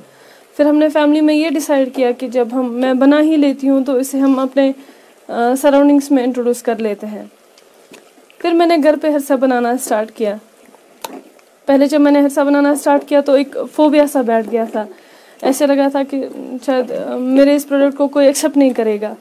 پھر 0.57 0.67
ہم 0.67 0.77
نے 0.77 0.89
فیملی 0.89 1.21
میں 1.21 1.35
یہ 1.35 1.49
ڈیسائیڈ 1.49 1.95
کیا 1.95 2.11
کہ 2.11 2.29
جب 2.29 2.49
ہم، 2.53 2.73
میں 2.73 2.95
بنا 2.95 3.21
ہی 3.21 3.37
لیتی 3.37 3.69
ہوں 3.69 3.85
تو 3.85 3.97
اسے 3.97 4.19
ہم 4.19 4.39
اپنے 4.39 4.73
سراؤنڈنگس 5.59 6.11
میں 6.11 6.25
انٹروڈیوس 6.25 6.62
کر 6.62 6.79
لیتے 6.79 7.07
ہیں۔ 7.07 7.25
پھر 8.39 8.53
میں 8.53 8.67
نے 8.67 8.77
گھر 8.83 8.95
پہ 9.03 9.11
ہرسا 9.11 9.35
بنانا 9.35 9.71
اسٹارٹ 9.71 10.11
کیا۔ 10.12 10.37
پہلے 11.67 11.87
جب 11.87 12.01
میں 12.01 12.12
نے 12.12 12.21
ہرسا 12.21 12.43
بنانا 12.43 12.71
اسٹارٹ 12.71 13.05
کیا 13.09 13.21
تو 13.21 13.33
ایک 13.33 13.57
فوبیا 13.75 14.07
سا 14.12 14.23
بیٹھ 14.23 14.49
گیا 14.53 14.65
تھا۔ 14.73 14.85
ایسا 15.43 15.67
لگا 15.67 15.89
تھا 15.89 16.03
کہ 16.03 16.25
شاید 16.67 16.93
میرے 17.21 17.55
اس 17.57 17.69
پروڈکٹ 17.69 17.99
کو 17.99 18.09
کوئی 18.09 18.27
ایکسیپٹ 18.27 18.57
نہیں 18.57 18.71
کرے 18.71 19.01
گا۔ 19.01 19.15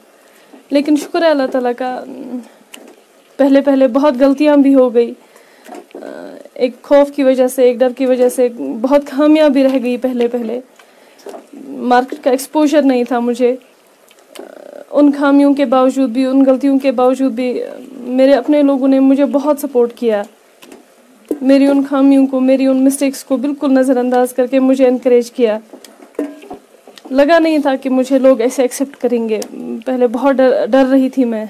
لیکن 0.70 0.96
شکر 0.96 1.22
ہے 1.22 1.28
اللہ 1.28 1.46
تعالیٰ 1.52 1.72
کا 1.78 2.04
پہلے 3.42 3.60
پہلے 3.60 3.88
بہت 3.88 4.14
غلطیاں 4.20 4.56
بھی 4.56 4.74
ہو 4.74 4.94
گئی۔ 4.94 5.14
ایک 6.54 6.82
خوف 6.82 7.10
کی 7.16 7.22
وجہ 7.22 7.46
سے، 7.46 7.62
ایک 7.62 7.76
ڈر 7.76 7.88
کی 7.98 8.06
وجہ 8.06 8.28
سے 8.28 8.48
بہت 8.80 9.10
خامیاں 9.10 9.48
بھی 9.48 9.64
رہ 9.64 9.78
گئی 9.82 9.96
پہلے 9.96 10.28
پہلے۔ 10.28 10.60
مارکیٹ 11.68 12.24
کا 12.24 12.30
ایکسپوجر 12.30 12.82
نہیں 12.82 13.04
تھا 13.04 13.18
مجھے۔ 13.18 13.56
ان 14.90 15.12
خامیوں 15.18 15.54
کے 15.54 15.64
باوجود 15.64 16.10
بھی، 16.10 16.26
ان 16.26 16.44
غلطیوں 16.46 16.78
کے 16.78 16.92
باوجود 16.92 17.32
بھی 17.32 17.60
میرے 17.92 18.32
اپنے 18.32 18.62
لوگوں 18.62 18.88
نے 18.88 19.00
مجھے 19.00 19.24
بہت 19.24 19.58
سپورٹ 19.58 19.92
کیا۔ 19.96 20.22
میری 21.40 21.66
ان 21.66 21.82
خامیوں 21.90 22.26
کو، 22.26 22.40
میری 22.40 22.66
ان 22.66 22.84
مسٹیکس 22.84 23.24
کو 23.24 23.36
بالکل 23.36 23.72
نظر 23.72 23.96
انداز 23.96 24.32
کر 24.32 24.46
کے 24.46 24.60
مجھے 24.60 24.88
انکریج 24.88 25.30
کیا۔ 25.32 25.58
لگا 27.10 27.38
نہیں 27.38 27.58
تھا 27.58 27.76
کہ 27.76 27.90
مجھے 27.90 28.18
لوگ 28.18 28.40
ایسے 28.40 28.62
ایکسیپٹ 28.62 28.96
کریں 28.96 29.28
گے۔ 29.28 29.40
پہلے 29.86 30.06
بہت 30.06 30.34
ڈر 30.34 30.66
ڈر 30.66 30.84
رہی 30.90 31.08
تھی 31.08 31.24
میں۔ 31.24 31.44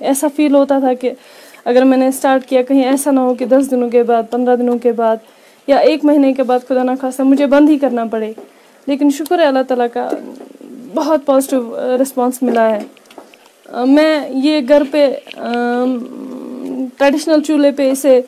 ایسا 0.00 0.26
فیل 0.36 0.54
ہوتا 0.54 0.78
تھا 0.78 0.94
کہ 0.94 1.12
اگر 1.64 1.84
میں 1.84 1.96
نے 1.98 2.06
اسٹارٹ 2.06 2.46
کیا 2.46 2.62
کہیں 2.62 2.84
ایسا 2.84 3.10
نہ 3.10 3.20
ہو 3.20 3.34
کہ 3.34 3.44
دس 3.44 3.70
دنوں 3.70 3.90
کے 3.90 4.02
بعد، 4.02 4.22
پندرہ 4.30 4.56
دنوں 4.56 4.78
کے 4.78 4.92
بعد 4.92 5.16
یا 5.66 5.76
ایک 5.76 6.04
مہینے 6.04 6.32
کے 6.32 6.42
بعد 6.42 6.58
خدا 6.68 6.82
نخواستہ 6.82 7.22
مجھے 7.22 7.46
بند 7.46 7.68
ہی 7.68 7.78
کرنا 7.78 8.04
پڑے۔ 8.04 8.32
لیکن 8.86 9.10
شکر 9.10 9.38
ہے 9.38 9.44
اللہ 9.44 9.62
تعالیٰ 9.68 9.86
کا 9.92 10.08
بہت 10.94 11.26
پازیٹو 11.26 11.76
رسپانس 12.02 12.42
ملا 12.42 12.68
ہے۔ 12.70 12.78
میں 13.86 14.28
یہ 14.34 14.60
گھر 14.68 14.82
پہ 14.90 15.14
ٹریڈیشنل 16.98 17.42
چولہے 17.42 17.70
پہ 17.70 17.90
اسے 17.90 18.20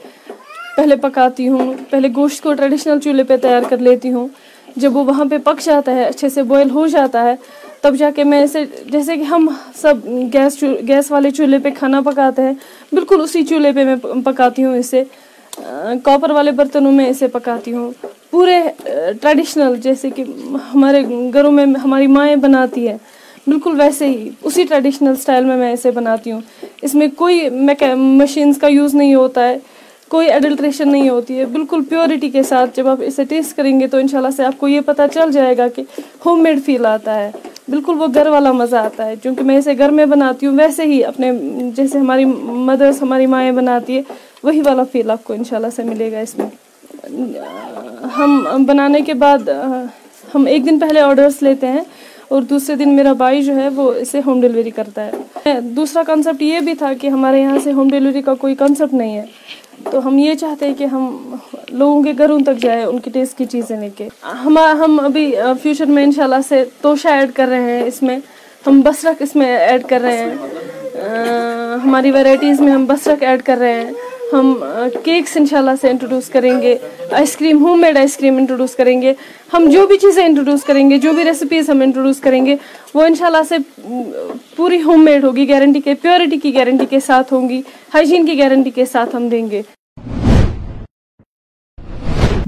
پہلے 0.77 0.97
پکاتی 0.97 1.49
ہوں، 1.49 1.73
پہلے 1.91 2.09
گوشت 2.17 2.43
کو 2.43 2.53
ٹریڈیشنل 2.55 3.00
چولہے 3.00 3.25
پہ 3.25 3.37
تیار 3.37 3.62
کر 3.69 3.79
لیتی 3.79 4.12
ہوں۔ 4.12 4.29
جب 4.77 4.97
وہ 4.97 5.05
وہاں 5.05 5.25
پہ 5.25 5.39
پک 5.39 5.61
جاتا 5.61 5.95
ہے، 5.95 6.05
اچھے 6.05 6.29
سے 6.29 6.43
بوائل 6.43 6.71
ہو 6.71 6.87
جاتا 6.87 7.23
ہے 7.25 7.35
تب 7.83 7.95
جا 7.97 8.11
کے 8.17 8.25
میں 8.25 8.43
اسے 8.43 8.65
جیسے 8.87 9.17
کہ 9.17 9.23
ہم 9.23 9.49
سب 9.75 9.95
گیس 10.33 10.63
گیس 10.89 11.11
والے 11.11 11.31
چولہے 11.31 11.59
پہ 11.59 11.71
کھانا 11.79 12.01
پکاتے 12.01 12.43
ہیں، 12.43 12.53
بالکل 12.93 13.21
اسی 13.21 13.45
چولہے 13.45 13.73
پہ 13.73 13.85
میں 13.85 13.97
پکاتی 14.25 14.65
ہوں 14.65 14.77
اسے۔ 14.77 15.03
کاپر 16.05 16.31
والے 16.31 16.51
برتنوں 16.51 16.93
میں 16.93 17.09
اسے 17.09 17.29
پکاتی 17.29 17.73
ہوں۔ 17.73 17.91
پورے 18.31 18.61
ٹریڈیشنل 19.21 19.77
جیسے 19.83 20.11
کہ 20.11 20.25
ہمارے 20.75 21.03
گھروں 21.33 21.53
میں 21.53 21.67
ہماری 21.85 22.07
مائیں 22.07 22.37
بناتی 22.37 22.89
ہیں۔ 22.89 22.97
بالکل 23.47 23.81
ویسے 23.81 24.07
ہی 24.07 24.29
اسی 24.45 24.65
ٹریڈیشنل 24.65 25.17
سٹائل 25.17 25.45
میں 25.45 25.57
میں 25.57 25.73
اسے 25.73 25.91
بناتی 25.91 26.33
ہوں۔ 26.33 26.41
اس 26.83 26.95
میں 26.95 27.07
کوئی 27.17 27.49
مشینز 27.97 28.59
کا 28.59 28.67
یوز 28.67 28.95
نہیں 28.95 29.15
ہوتا 29.15 29.49
ہے۔ 29.49 29.59
کوئی 30.09 30.29
ایڈلٹریشن 30.29 30.93
نہیں 30.93 31.09
ہوتی 31.09 31.39
ہے۔ 31.39 31.45
بالکل 31.45 31.85
پیورٹی 31.85 32.31
کے 32.31 32.43
ساتھ 32.43 32.77
جب 32.77 32.87
آپ 32.89 32.99
اسے 33.01 33.25
ٹیسٹ 33.25 33.57
کریں 33.57 33.81
گے 33.81 33.87
تو 33.87 33.97
انشاءاللہ 33.97 34.31
سے 34.31 34.45
آپ 34.45 34.59
کو 34.59 34.69
یہ 34.69 34.81
پتہ 34.81 35.03
چل 35.15 35.33
جائے 35.33 35.57
گا 35.57 35.69
کہ 35.69 35.83
ہوم 36.27 36.43
میڈ 36.43 36.65
فیل 36.65 36.87
آتا 36.87 37.15
ہے۔ 37.21 37.31
بالکل 37.71 37.95
وہ 37.99 38.07
گھر 38.15 38.27
والا 38.27 38.53
مزہ 38.53 38.77
آتا 38.77 39.07
ہے۔ 39.07 39.15
چونکہ 39.23 39.45
میں 39.45 39.57
اسے 39.59 39.77
گھر 39.79 39.89
میں 39.89 40.07
بناتی 40.07 40.47
ہوں، 40.47 40.57
ویسے 40.59 40.85
ہی 40.85 41.05
اپنے 41.05 41.33
جیسے 41.77 41.99
ہماری 41.99 42.25
مدرس 42.69 43.03
ہماری 43.03 43.27
مائیں 43.27 43.53
بناتی 43.53 43.97
ہے، 43.97 44.03
وہی 44.43 44.61
والا 44.61 44.85
فیل 44.93 45.11
آپ 45.11 45.25
کو 45.25 45.33
انشاءاللہ 45.33 45.71
سے 45.77 45.83
ملے 45.83 46.12
گا 46.12 46.21
اس 46.21 46.35
میں۔ 46.39 46.47
ہم 48.17 48.65
بنانے 48.67 49.00
کے 49.00 49.15
بعد، 49.15 49.49
ہم 50.35 50.47
ایک 50.47 50.67
دن 50.67 50.79
پہلے 50.79 51.00
آرڈرز 51.00 51.43
لیتے 51.43 51.67
ہیں۔ 51.67 51.83
اور 52.31 52.43
دوسرے 52.43 52.77
دن 52.77 52.97
میرا 52.97 53.13
بھائی 53.13 53.43
جو 53.43 53.57
ہے 53.57 53.69
وہ 53.69 53.93
اسے 53.93 54.21
ہوم 54.27 54.41
ڈیلیوری 54.41 54.71
کرتا 54.71 55.07
ہے۔ 55.07 55.61
دوسرا 55.61 56.03
کنسیپٹ 56.07 56.43
یہ 56.43 56.61
بھی 56.61 56.75
تھا 56.75 56.93
کہ 56.93 57.07
ہمارے 57.07 57.41
یہاں 57.41 57.59
سے 57.65 57.73
ہوم 57.73 57.89
ڈیلیوری 57.89 58.23
کا 58.23 58.35
کوئی 58.35 58.55
کنسیپٹ 58.55 58.95
نہیں 58.95 59.17
ہے۔ 59.17 59.25
تو 59.91 60.07
ہم 60.07 60.19
یہ 60.19 60.35
چاہتے 60.35 60.67
ہیں 60.67 60.75
کہ 60.75 60.85
ہم 60.85 61.35
لوگوں 61.71 62.03
کے 62.03 62.13
گھروں 62.19 62.39
تک 62.41 62.63
جائیں 62.63 62.85
ان 62.85 62.99
کی 62.99 63.11
ٹیسٹ 63.11 63.39
کی 63.39 63.45
چیزیں 63.45 63.81
لے 63.81 63.89
کے۔ 63.97 64.09
ہم 64.45 64.59
ہم 64.59 65.01
ابھی 65.01 65.35
فیوچر 65.63 65.85
میں 65.85 66.05
انشاءاللہ 66.05 66.41
سے 66.49 66.65
توشہ 66.81 67.09
ایڈ 67.09 67.31
کر 67.33 67.49
رہے 67.49 67.61
ہیں 67.61 67.83
اس 67.83 68.03
میں۔ 68.03 68.19
ہم 68.67 68.81
بسرک 68.85 69.23
اس 69.23 69.37
میں 69.37 69.57
ایڈ 69.59 69.83
کر 69.89 70.01
رہے 70.01 70.17
ہیں۔ 70.19 70.35
ہماری 71.85 72.11
ورائٹیز 72.11 72.61
میں 72.61 72.73
ہم 72.73 72.85
بسرک 72.85 73.23
ایڈ 73.23 73.43
کر 73.43 73.57
رہے 73.57 73.81
ہیں۔ 73.81 73.93
ہم 74.33 74.55
کیکس 75.05 75.37
انشاءاللہ 75.37 75.71
سے 75.81 75.89
انٹروڈیوس 75.91 76.29
کریں 76.29 76.61
گے۔ 76.63 76.77
Ice 77.11 77.37
cream 77.37 77.63
home 77.65 77.81
made 77.81 77.97
ice 77.97 78.17
cream 78.17 78.37
introduce 78.37 78.75
کریں 78.75 79.01
گے۔ 79.03 79.13
ہم 79.53 79.69
جو 79.71 79.87
بھی 79.87 79.99
چیزیں 79.99 80.25
انٹروڈیوس 80.25 80.65
کریں 80.65 80.91
گے، 80.91 80.99
جو 80.99 81.13
بھی 81.13 81.25
ریسیپیز 81.25 81.71
ہم 81.71 81.81
انٹروڈیوس 81.81 82.21
کریں 82.21 82.47
گے، 82.47 82.57
وہ 82.95 83.03
انشاءاللہ 83.03 83.43
سے 83.49 83.57
پوری 84.57 84.83
ہوم 84.83 85.05
میڈ 85.05 85.25
ہوگی 85.25 85.49
گارنٹی 85.49 85.81
کے 85.81 85.95
پیورٹی 85.95 86.37
کی 86.37 86.55
گارنٹی 86.55 86.87
کے 86.91 87.01
ساتھ 87.01 87.33
ہوں 87.33 87.49
گی 87.49 87.61
ہائیجین 87.95 88.27
کی 88.27 88.39
گارنٹی 88.39 88.71
کے 88.71 88.85
ساتھ 88.85 89.17
ہم 89.17 89.29
دیں 89.29 89.51
گے۔ 89.51 89.63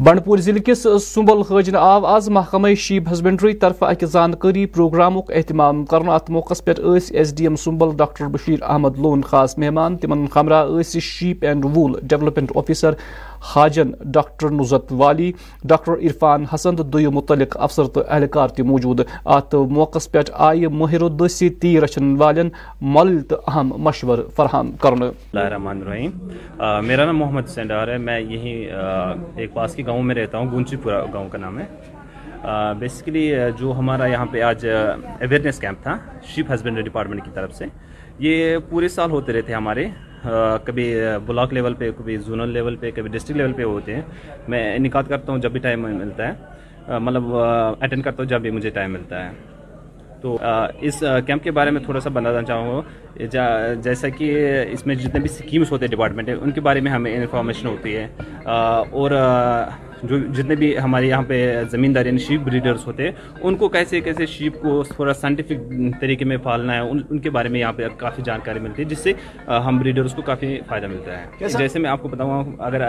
بنڈپور 0.05 0.39
ضلع 0.39 0.61
کس 0.67 0.87
سنبل 1.03 1.41
حاجن 1.51 1.77
آو 1.77 2.07
آز 2.07 2.29
محکمہ 2.29 2.69
شیپ 2.79 3.09
ہسبینڈری 3.13 3.53
طرف 3.55 3.83
اکہ 3.83 4.07
زانکاری 4.07 4.65
پروگرام 4.67 5.19
اہتمام 5.19 5.85
کر 5.85 6.09
ات 6.09 6.31
موقع 6.31 6.55
پہ 6.65 6.73
S 7.13 7.35
D 7.37 7.45
M 7.45 7.57
Sumbal 7.57 7.97
doctor 7.97 8.29
Bashir 8.29 8.63
Ahmad 8.63 8.99
Lone 8.99 9.23
خاص 9.23 9.57
مہمان 9.59 9.97
تمن 9.97 10.27
خمرہ 10.27 10.83
sheep 11.01 11.45
and 11.45 11.65
wool 11.67 11.95
development 12.03 12.53
officer 12.55 12.95
Hajin 13.51 13.91
doctor 14.15 14.51
Nuzhat 14.51 14.93
Wali, 14.99 15.31
doctor 15.71 15.93
Irfan 15.93 16.45
حسن 16.55 16.77
تو 16.77 16.83
دو 16.83 17.11
متعلق 17.11 17.57
افسر 17.61 17.87
تو 17.95 18.03
اہلکار 18.09 18.49
تہ 18.57 18.63
موجود۔ 18.63 19.01
ات 19.25 19.55
موقع 19.55 19.99
پہ 20.13 20.19
آئی 20.49 20.67
ماہر 20.81 21.03
الدسی 21.03 21.49
تی 21.61 21.81
رچن 21.81 22.15
والن 22.19 22.49
مل 22.95 23.19
تو 23.29 23.37
اہم 23.47 23.73
مشور 23.85 24.19
فراہم 24.37 24.71
کرنے 24.83 25.09
میرا 25.33 27.05
نام 27.05 27.19
محمد 27.19 27.49
سینڈار 27.55 27.89
ہے۔ 27.89 27.99
میں 27.99 28.21
یہیں 28.21 29.37
ایک 29.37 29.53
پاس 29.55 29.75
کے 29.75 29.83
گاؤں 29.87 30.03
میں 30.03 30.15
رہتا 30.15 30.39
ہوں 30.39 30.51
گونچی 30.51 30.77
پورا 30.83 31.05
گاؤں 31.13 31.29
کا 31.29 31.39
نام 31.39 31.59
ہے۔ 31.59 31.67
بیسیکلی 32.79 33.31
جو 33.59 33.73
ہمارا 33.79 34.07
یہاں 34.07 34.27
پہ 34.31 34.41
آج 34.43 34.67
اویئرنیس 34.67 35.59
کیمپ 35.61 35.83
تھا 35.83 35.97
شیپ 36.35 36.53
ہسبینڈری 36.55 36.83
ڈپارٹمنٹ 36.83 37.25
کی 37.25 37.31
طرف 37.35 37.55
سے۔ 37.55 37.65
یہ 38.25 38.59
پورے 38.69 38.89
سال 38.89 39.11
ہوتے 39.11 39.33
رہتے 39.33 39.53
ہیں 39.53 39.57
ہمارے 39.57 39.87
کبھی 40.65 40.95
بلاک 41.27 41.53
لیول 41.53 41.75
پہ، 41.75 41.91
کبھی 41.99 42.17
زونل 42.17 42.49
لیول 42.49 42.77
پہ، 42.77 42.91
کبھی 42.95 43.11
ڈسٹرک 43.11 43.37
لیول 43.37 43.53
پہ 43.53 43.63
ہوتے 43.63 43.95
ہیں۔ 43.95 44.03
میں 44.49 44.77
انعقاد 44.77 45.03
کرتا 45.09 45.33
ہوں 45.33 45.39
جب 45.39 45.51
بھی 45.53 45.61
ٹائم 45.61 45.83
ملتا 45.83 46.29
ہے۔ 46.29 46.99
مطلب 46.99 47.23
اٹینڈ 47.81 48.05
کرتا 48.05 48.23
ہوں 48.23 48.29
جب 48.31 48.41
بھی 48.41 48.51
مجھے 48.51 48.71
ٹائم 48.71 48.93
ملتا 48.93 49.25
ہے۔ 49.25 49.31
تو 50.21 50.39
اس 50.81 51.03
کیمپ 51.27 51.45
کے 51.45 51.51
بارے 51.51 51.71
میں 51.71 51.81
تھوڑا 51.81 52.01
سا 52.01 52.11
بتانا 52.11 52.43
چاہوں 52.43 52.83
گا۔ 53.17 53.25
جیسا 53.75 54.09
کہ 54.09 54.29
اس 54.71 54.87
میں 54.87 54.95
جتنے 54.95 55.21
بھی 55.21 55.29
سکیمز 55.29 55.73
ہوتے 55.73 55.85
ہیں 55.85 55.91
ڈپارٹمنٹ 55.91 56.29
ان 56.43 56.51
کے 56.51 56.61
بارے 56.61 56.81
میں 56.81 56.93
ہمیں 56.93 57.17
انفارمیشن 57.17 57.67
ہوتی 57.69 57.97
ہے۔ 57.97 58.07
اور 58.91 59.11
جو 60.03 60.19
جتنے 60.19 60.55
بھی 60.55 60.79
ہمارے 60.79 61.07
یہاں 61.07 61.23
پہ 61.23 61.63
زمیندار 61.71 62.07
یعنی 62.07 62.19
شیپ 62.19 62.41
بریڈرز 62.41 62.87
ہوتے 62.87 63.03
ہیں 63.03 63.11
ان 63.41 63.57
کو 63.57 63.69
کیسے 63.69 64.01
کیسے 64.01 64.27
شیپ 64.27 64.61
کو 64.61 64.83
تھوڑا 64.83 65.15
سائنٹیفک 65.15 65.73
طریقے 66.01 66.25
میں 66.25 66.37
پالنا 66.37 66.75
ہے 66.75 66.81
ان 66.81 67.19
کے 67.19 67.31
بارے 67.31 67.49
میں 67.49 67.61
یہاں 67.61 67.73
پہ 67.73 67.89
کافی 67.97 68.23
جانکاری 68.23 68.59
ملتی 68.59 68.83
ہے 68.83 68.89
جس 68.89 68.99
سے 68.99 69.13
ہم 69.49 69.79
بریڈرز 69.79 70.15
کو 70.15 70.23
کافی 70.23 70.59
فائدہ 70.69 70.87
ملتا 70.87 71.19
ہے۔ 71.19 71.49
جیسے 71.59 71.79
میں 71.79 71.91
آپ 71.91 72.03
کو 72.03 72.09
بتاؤں 72.09 72.45
اگر 72.59 72.83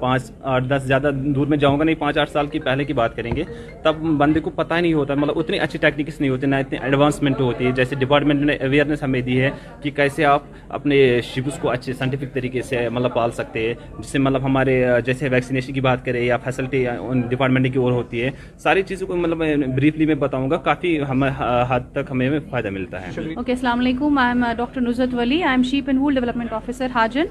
پانچ 0.00 0.30
آٹھ 0.42 0.64
دس 0.64 0.82
زیادہ 0.82 1.10
دور 1.14 1.46
میں 1.46 1.58
جاؤں 1.58 1.78
گا 1.78 1.84
نہیں 1.84 1.94
پانچ 1.94 2.18
آٹھ 2.18 2.30
سال 2.30 2.46
کی 2.46 2.58
پہلے 2.58 2.84
کی 2.84 2.92
بات 2.92 3.16
کریں 3.16 3.36
گے 3.36 3.44
تب 3.82 3.96
بندے 4.18 4.40
کو 4.40 4.50
پتہ 4.50 4.74
نہیں 4.74 4.92
ہوتا 4.92 5.14
مطلب 5.14 5.38
اتنی 5.38 5.58
اچھی 5.58 5.78
ٹیکنیکس 5.78 6.20
نہیں 6.20 6.30
ہوتی 6.30 6.46
نہ 6.46 6.56
اتنی 6.56 6.78
ایڈوانسمنٹ 6.82 7.40
ہوتی 7.40 7.66
ہے 7.66 7.72
جیسے 7.72 7.94
ڈپارٹمنٹ 7.94 8.42
نے 8.42 8.54
اویئرنیس 8.54 9.02
ہمیں 9.02 9.20
دی 9.20 9.40
ہے 9.40 9.50
کہ 9.82 9.90
کیسے 9.90 10.24
آپ 10.24 10.42
اپنے 10.68 11.20
شپس 11.24 11.58
کو 11.58 11.70
اچھے 11.70 11.92
سائنٹیفک 11.92 12.34
طریقے 12.34 12.62
سے 12.62 12.88
مطلب 12.88 13.14
پال 13.14 13.30
سکتے 13.30 13.66
ہیں 13.66 13.74
جس 13.98 14.06
سے 14.06 14.18
مطلب 14.18 14.44
ہمارے 14.44 14.84
جیسے 15.04 15.28
ویکسینیشن 15.28 15.72
کی 15.72 15.80
بات 15.80 16.04
کریں 16.04 16.22
یا 16.24 16.36
فیصل 16.36 16.59
فیسلٹی 16.60 16.84
ڈپارٹمنٹ 17.30 17.72
کی 17.72 17.78
اور 17.78 17.92
ہوتی 17.92 18.22
ہے 18.22 18.30
ساری 18.58 18.82
چیزوں 18.82 19.06
کو 19.06 19.16
مطلب 19.16 19.38
میں 19.38 19.56
بریفلی 19.56 20.06
میں 20.06 20.14
بتاؤں 20.14 20.50
گا 20.50 20.56
کافی 20.56 21.02
ہمیں 21.08 21.30
حد 21.68 21.92
تک 21.92 22.10
ہمیں 22.10 22.38
فائدہ 22.50 22.70
ملتا 22.70 23.00
ہے۔ 23.02 23.34
اوکے 23.36 23.52
السلام 23.52 23.78
علیکم 23.78 24.18
آئی 24.18 24.28
am 24.28 24.44
doctor 24.56 24.80
Nusrat 24.80 25.14
Wali 25.14 25.42
I 25.42 25.52
am 25.52 25.62
sheep 25.62 25.84
and 25.86 26.00
wool 26.00 26.14
development 26.14 26.52
officer 26.52 26.86
Hajin. 26.94 27.26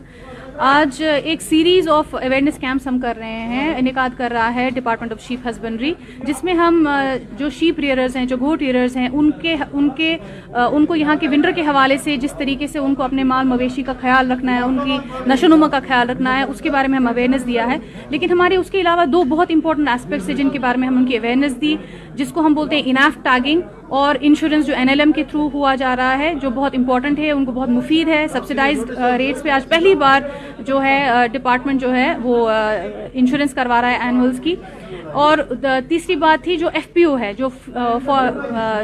آج 0.57 1.03
ایک 1.23 1.41
سیریز 1.41 1.87
آف 1.87 2.15
اویئرنیس 2.15 2.57
کیمپس 2.59 2.87
ہم 2.87 2.99
کر 2.99 3.13
رہے 3.17 3.39
ہیں 3.47 3.73
انعقاد 3.77 4.17
کر 4.17 4.29
رہا 4.31 4.53
ہے 4.55 4.69
ڈپارٹمنٹ 4.75 5.11
آف 5.11 5.21
شیپ 5.27 5.47
ہسبینڈری 5.47 5.93
جس 6.23 6.43
میں 6.43 6.53
ہم 6.53 6.87
uh, 6.87 7.17
جو 7.37 7.49
شیپ 7.49 7.79
ریئرز 7.79 8.15
ہیں 8.15 8.25
جو 8.25 8.37
گھوٹ 8.37 8.61
ریئرز 8.61 8.97
ہیں 8.97 9.07
ان 9.13 9.31
کے 9.41 9.55
ان 9.73 9.89
کے 9.89 10.17
uh, 10.51 10.69
ان 10.71 10.85
کو 10.85 10.95
یہاں 10.95 11.15
کے 11.19 11.27
ونڈر 11.27 11.51
کے 11.55 11.61
حوالے 11.61 11.97
سے 11.97 12.17
جس 12.17 12.33
طریقے 12.37 12.67
سے 12.67 12.79
ان 12.79 12.95
کو 12.95 13.03
اپنے 13.03 13.23
مال 13.23 13.47
مویشی 13.47 13.83
کا 13.83 13.93
خیال 14.01 14.31
رکھنا 14.31 14.55
ہے 14.55 14.61
ان 14.61 14.77
کی 14.85 14.97
نشو 15.27 15.47
نما 15.47 15.67
کا 15.67 15.79
خیال 15.87 16.09
رکھنا 16.09 16.37
ہے 16.37 16.43
اس 16.43 16.61
کے 16.61 16.69
بارے 16.69 16.87
میں 16.87 16.99
ہم 16.99 17.07
اویئرنیس 17.07 17.45
دیا 17.47 17.67
ہے۔ 17.67 17.77
لیکن 18.09 18.31
ہمارے 18.31 18.55
اس 18.55 18.71
کے 18.71 18.81
علاوہ 18.81 19.05
دو 19.05 19.18
دو 19.19 19.23
بہت 19.29 19.51
امپورٹنٹ 19.51 19.89
اسپیکٹس 19.89 20.29
ہیں 20.29 20.35
جن 20.35 20.49
کے 20.49 20.59
بارے 20.59 20.77
میں 20.77 20.87
ہم 20.87 20.97
ان 20.97 21.05
کی 21.05 21.17
اویئرنیس 21.17 21.59
دی، 21.61 21.75
جس 22.15 22.31
کو 22.31 22.45
ہم 22.45 22.53
بولتے 22.53 22.75
ہیں 22.75 22.83
اناف 22.85 23.17
ٹاگنگ 23.23 23.61
اور 23.89 24.15
انشورنس 24.21 24.65
جو 24.67 24.73
این 24.75 24.89
ایل 24.89 24.99
ایم 24.99 25.11
کے 25.11 25.23
تھرو 25.29 25.47
ہوا 25.53 25.73
جا 25.75 25.95
رہا 25.95 26.17
ہے، 26.17 26.33
جو 26.41 26.49
بہت 26.55 26.75
امپورٹنٹ 26.75 27.19
ہے، 27.19 27.31
ان 27.31 27.45
کو 27.45 27.51
بہت 27.51 27.69
مفید 27.69 28.07
ہے. 28.07 28.25
سبسیڈائز 28.31 28.83
ریٹس 28.89 29.37
uh, 29.37 29.43
پہ 29.43 29.49
آج 29.49 29.67
پہلی 29.69 29.95
بار 29.95 30.21
جو 30.67 30.81
ہے 30.83 30.99
uh, 31.11 31.25
ڈپارٹمنٹ 31.31 31.81
جو 31.81 31.95
ہے، 31.95 32.13
وہ 32.23 32.49
uh, 32.49 33.09
انشورنس 33.13 33.53
کروا 33.53 33.81
رہا 33.81 33.91
ہے 33.91 33.97
اینولس 34.05 34.39
کی. 34.43 34.55
اور 35.13 35.37
تیسری 35.87 36.15
بات 36.15 36.43
تھی 36.43 36.55
جو 36.57 36.69
ایف 36.73 36.91
پی 36.93 37.03
او 37.03 37.17
ہے، 37.19 37.31
جو 37.37 37.47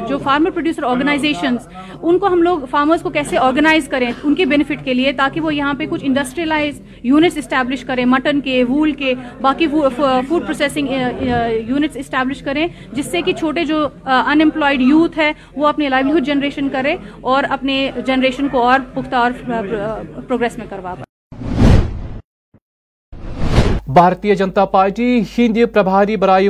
جو 0.10 0.18
فارمر 0.18 0.50
پروڈیوسر 0.52 0.84
آرگنائزیشنز 0.84 1.68
ان 2.02 2.18
کو 2.20 2.28
ہم 2.28 2.42
لوگ 2.44 2.60
فارمرز 2.72 3.02
کو 3.02 3.10
کیسے 3.10 3.38
آرگنائز 3.38 3.88
کریں 3.90 4.12
ان 4.24 4.36
کے 4.36 4.46
بینیفٹ 4.46 4.84
کے 4.86 4.94
لیے، 4.94 5.12
تاکہ 5.18 5.42
وہ 5.42 5.54
یہاں 5.56 5.74
پہ 5.80 5.86
کچھ 5.90 6.06
انڈسٹریلائز 6.06 6.82
یونٹس 7.04 7.38
اسٹیبلش 7.38 7.84
کریں 7.86 8.04
مٹن 8.06 8.40
کے 8.42 8.64
وول 8.70 8.92
کے، 9.02 9.14
باقی 9.42 9.68
فوڈ 9.68 10.46
پروسیسنگ 10.46 10.88
یونٹس 11.68 11.98
اسٹیبلش 11.98 12.42
کریں، 12.42 12.68
جس 12.94 13.12
سے 13.12 13.22
کہ 13.22 13.34
چھوٹے 13.40 13.66
جو 13.66 13.88
انمپلائڈ 14.06 14.82
یو 14.82 14.95
یوتھ 14.96 15.18
ہے، 15.20 15.32
وہ 15.56 15.68
اپنے 15.68 15.90
لائیولیہڈ 15.90 16.26
جنریشن 16.26 16.70
کرے 16.70 16.96
اور 17.22 17.44
اپنے 17.50 17.90
جنریشن 18.06 18.48
کو 18.52 18.68
اور 18.68 18.80
پختہ 18.94 19.16
اور 19.16 19.32
پروگریس 20.28 20.58
میں 20.58 20.66
کروا 20.70 20.94
پائے۔ 20.94 21.04
بھارتیہ 23.96 24.34
جنتا 24.36 24.64
پارٹی 24.66 25.08
ہند 25.38 25.58
پربھاری 25.74 26.16
برائے 26.22 26.48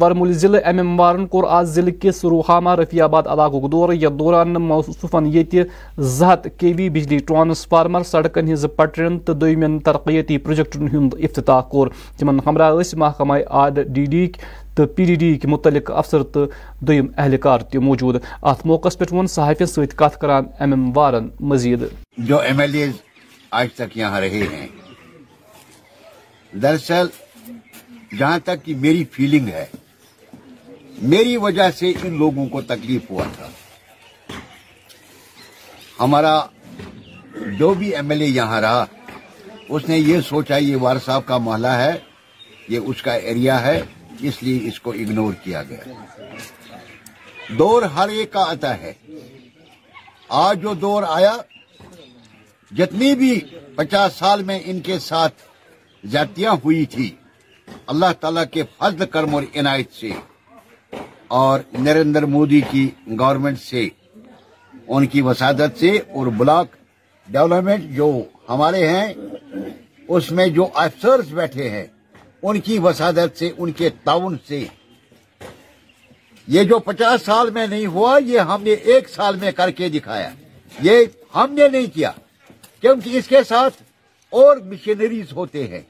ورمول 0.00 0.32
ضلع 0.40 0.58
ایم 0.64 0.78
ایم 0.78 0.98
وارن 1.00 1.26
کور 1.26 1.44
آز 1.48 1.74
ضلع 1.74 1.90
کس 2.00 2.24
روحامہ 2.24 2.74
رفی 2.80 3.00
آباد 3.00 3.26
علاقہ 3.34 3.66
دور 3.72 3.92
یتھ 3.92 4.18
دوران 4.18 4.52
موصوفن 4.62 5.26
یہ 5.34 5.62
زہت 6.18 6.46
کے 6.58 6.72
وی 6.76 6.88
بجلی 6.88 7.18
ٹرانسفارمر 7.28 8.02
سڑکن 8.10 8.52
ہز 8.52 8.66
پٹرین 8.76 9.18
تو 9.18 9.32
دمین 9.34 9.78
ترقیتی 9.86 10.38
پروجیکٹن 10.38 10.88
ہند 10.92 11.14
افتتاح 11.20 11.60
کور 11.70 11.88
تمن 12.18 12.38
ہمراہ 12.46 12.72
محکمہ 12.96 13.38
آر 13.62 13.70
ڈی 13.86 14.04
ڈی 14.06 14.26
تو 14.76 14.86
پی 14.86 15.04
ڈی 15.04 15.14
ڈی 15.14 15.36
متعلق 15.44 15.90
افسر 15.90 16.22
تو 16.24 16.44
دم 16.80 17.06
اہلکار 17.16 17.60
تہ 17.62 17.78
موجود 17.78 18.16
ات 18.42 18.64
موقع 18.66 18.88
پہ 18.98 19.14
ون 19.14 19.26
صحافی 19.26 19.66
ست 19.66 19.96
کت 19.96 20.20
کران 20.20 20.44
ایم 20.60 20.72
ایم 20.72 20.90
وارن 20.96 21.28
مزید 21.42 21.82
جو 22.18 22.38
ایم 22.40 22.60
ایل 22.60 22.74
اے 22.74 22.90
آج 23.52 23.72
تک 23.74 23.96
یہاں 23.96 24.20
رہے 24.20 24.46
ہیں 24.52 24.66
دراصل 26.52 27.06
جہاں 28.18 28.38
تک 28.38 28.64
کہ 28.64 28.74
میری 28.76 29.04
فیلنگ 29.12 29.48
ہے 29.48 29.66
میری 31.02 31.36
وجہ 31.36 31.70
سے 31.76 31.92
ان 32.02 32.18
لوگوں 32.18 32.46
کو 32.46 32.60
تکلیف 32.62 33.10
ہوا 33.10 33.24
تھا 33.36 33.48
ہمارا 36.00 36.40
جو 37.58 37.72
بھی 37.74 37.94
ایم 37.96 38.10
ایل 38.10 38.20
اے 38.20 38.28
یہاں 38.28 38.60
رہا 38.60 38.84
اس 39.68 39.88
نے 39.88 39.98
یہ 39.98 40.20
سوچا 40.20 40.56
یہ 40.56 40.76
وار 40.76 40.96
صاحب 41.04 41.26
کا 41.26 41.38
محلہ 41.38 41.68
ہے 41.76 41.92
یہ 42.68 42.78
اس 42.86 43.02
کا 43.02 43.12
ایریا 43.12 43.60
ہے 43.62 43.80
اس 44.20 44.42
لیے 44.42 44.68
اس 44.68 44.80
کو 44.80 44.92
اگنور 44.92 45.32
کیا 45.42 45.62
گیا۔ 45.62 45.92
دور 47.48 47.82
ہر 47.82 48.08
ایک 48.08 48.32
کا 48.32 48.40
آتا 48.40 48.78
ہے۔ 48.78 48.92
آج 50.28 50.62
جو 50.62 50.74
دور 50.74 51.02
آیا، 51.08 51.36
جتنی 52.72 53.14
بھی 53.14 53.40
پچاس 53.76 54.12
سال 54.12 54.42
میں 54.42 54.60
ان 54.64 54.80
کے 54.80 54.98
ساتھ 54.98 55.34
زیادتیاں 56.04 56.52
ہوئی 56.64 56.84
تھی، 56.86 57.10
اللہ 57.86 58.12
تعالیٰ 58.20 58.44
کے 58.52 58.62
فضل، 58.78 59.06
کرم 59.06 59.34
اور 59.34 59.42
عنایت 59.56 59.92
سے 59.92 60.10
اور 61.28 61.60
نریندر 61.78 62.22
مودی 62.22 62.60
کی 62.70 62.90
گورنمنٹ 63.18 63.58
سے، 63.60 63.88
ان 64.88 65.06
کی 65.06 65.20
وسادت 65.20 65.78
سے 65.80 65.98
اور 65.98 66.26
بلاک 66.26 66.66
ڈیولپمنٹ 67.28 67.84
جو 67.84 68.22
ہمارے 68.48 68.88
ہیں، 68.88 69.14
اس 70.08 70.30
میں 70.30 70.46
جو 70.46 70.68
افسرز 70.74 71.32
بیٹھے 71.32 71.70
ہیں 71.70 71.86
ان 72.42 72.60
کی 72.60 72.78
وسادت 72.78 73.38
سے، 73.38 73.50
ان 73.58 73.72
کے 73.72 73.88
تعاون 73.88 74.36
سے۔ 74.48 74.64
یہ 76.48 76.62
جو 76.62 76.78
پچاس 76.78 77.22
سال 77.22 77.50
میں 77.50 77.66
نہیں 77.66 77.86
ہوا، 77.86 78.18
یہ 78.18 78.38
ہم 78.38 78.62
نے 78.62 78.70
ایک 78.70 79.08
سال 79.08 79.36
میں 79.36 79.52
کر 79.52 79.70
کے 79.70 79.88
دکھایا۔ 79.88 80.30
یہ 80.82 81.04
ہم 81.34 81.52
نے 81.52 81.68
نہیں 81.68 81.94
کیا، 81.94 82.10
کیونکہ 82.80 83.10
اس 83.10 83.28
کے 83.28 83.36
ساتھ 83.48 83.82
اور 84.30 84.56
مشنریز 84.56 85.32
ہوتے 85.32 85.66
ہیں۔ 85.66 85.80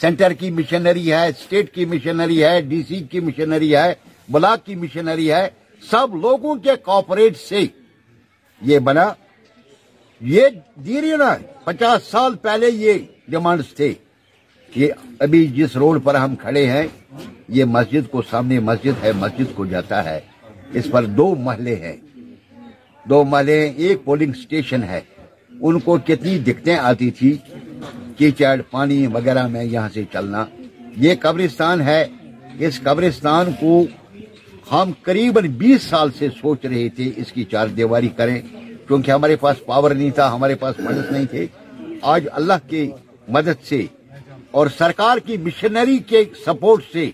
سینٹر 0.00 0.32
کی 0.32 0.50
مشنری 0.50 1.12
ہے 1.12 1.26
اسٹیٹ 1.26 1.74
کی 1.74 1.84
مشنری 1.84 2.44
ہے 2.44 2.60
ڈی 2.60 2.82
سی 2.88 3.00
کی 3.00 3.20
مشنری 3.20 3.76
ہے، 3.76 3.94
بلاک 4.28 4.66
کی 4.66 4.74
مشنری 4.74 5.32
ہے۔ 5.32 5.48
سب 5.90 6.16
لوگوں 6.16 6.54
کے 6.54 6.70
کوپریٹ 6.82 7.36
سے۔ 7.36 7.60
یہ 8.62 8.78
بنا، 8.78 9.12
یہ 10.20 10.48
دیری 10.74 11.16
نا 11.16 11.36
پچاس 11.64 12.02
سال 12.02 12.36
پہلے 12.36 12.70
یہ 12.70 12.92
ڈیمانڈس 13.28 13.74
تھے۔ 13.74 13.94
کہ 14.76 14.92
ابھی 15.18 15.46
جس 15.46 15.76
روڈ 15.76 16.04
پر 16.04 16.14
ہم 16.14 16.36
کھڑے 16.36 16.66
ہیں، 16.66 16.86
یہ 17.48 17.64
مسجد 17.64 18.10
کو 18.10 18.22
سامنے 18.30 18.60
مسجد 18.60 19.04
ہے، 19.04 19.12
مسجد 19.12 19.54
کو 19.54 19.66
جاتا 19.66 20.04
ہے۔ 20.04 20.20
اس 20.72 20.86
پر 20.90 21.04
دو 21.04 21.34
محلے 21.34 21.74
ہیں۔ 21.74 21.96
دو 23.08 23.24
محلے 23.24 23.72
ایک 23.76 24.04
پولنگ 24.04 24.32
سٹیشن 24.32 24.82
ہے۔ 24.82 25.00
ان 25.60 25.80
کو 25.80 25.98
کتنی 26.06 26.38
دقتیں 26.38 26.76
آتی 26.76 27.10
تھی، 27.10 27.36
کیچڑ، 28.16 28.60
پانی 28.70 29.06
وغیرہ 29.06 29.46
میں 29.46 29.64
یہاں 29.64 29.88
سے 29.94 30.04
چلنا۔ 30.12 30.44
یہ 30.96 31.14
قبرستان 31.20 31.80
ہے۔ 31.80 32.04
اس 32.58 32.80
قبرستان 32.82 33.46
کو 33.60 33.86
ہم 34.72 34.90
قریب 35.02 35.38
بیس 35.38 35.82
سال 35.82 36.08
سے 36.18 36.28
سوچ 36.40 36.64
رہے 36.64 36.88
تھے 36.88 37.10
اس 37.16 37.32
کی 37.32 37.44
چار 37.44 37.66
دیواری 37.66 38.08
کریں، 38.08 38.42
کیونکہ 38.86 39.10
ہمارے 39.10 39.36
پاس 39.36 39.56
پاور 39.66 39.90
نہیں 39.90 40.10
تھا، 40.10 40.34
ہمارے 40.34 40.54
پاس 40.54 40.74
مدد 40.78 41.12
نہیں 41.12 41.24
تھے 41.24 41.46
آج 42.02 42.26
اللہ 42.32 42.68
کی 42.68 42.90
مدد 43.28 43.66
سے 43.66 43.86
اور 44.56 44.66
سرکار 44.78 45.16
کی 45.16 45.36
مشنری 45.36 45.98
کے 45.98 46.24
سپورٹ 46.46 46.84
سے 46.92 47.10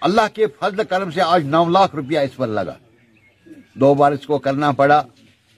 اللہ 0.00 0.20
کے 0.34 0.46
فضل 0.60 0.84
کرم 0.84 1.10
سے 1.10 1.20
آج 1.20 1.44
نو 1.44 1.68
لاکھ 1.68 1.96
روپیہ 1.96 2.18
اس 2.18 2.36
پر 2.36 2.46
لگا۔ 2.46 2.74
دو 3.74 3.94
بار 3.94 4.12
اس 4.12 4.26
کو 4.26 4.38
کرنا 4.38 4.72
پڑا۔ 4.72 5.02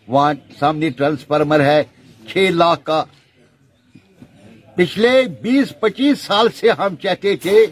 وہاں 0.09 0.35
سامنے 0.59 0.90
ٹرانسفارمر 0.90 1.61
ہے، 1.61 1.83
چھ 2.29 2.49
لاکھ 2.51 2.85
کا۔ 2.85 3.05
پچھلے 4.77 5.22
بیس 5.42 5.81
پچیس 5.81 6.20
سال 6.20 6.49
سے 6.55 6.70
ہم 6.70 6.96
چاہتے 6.96 7.37
تھے، 7.37 7.66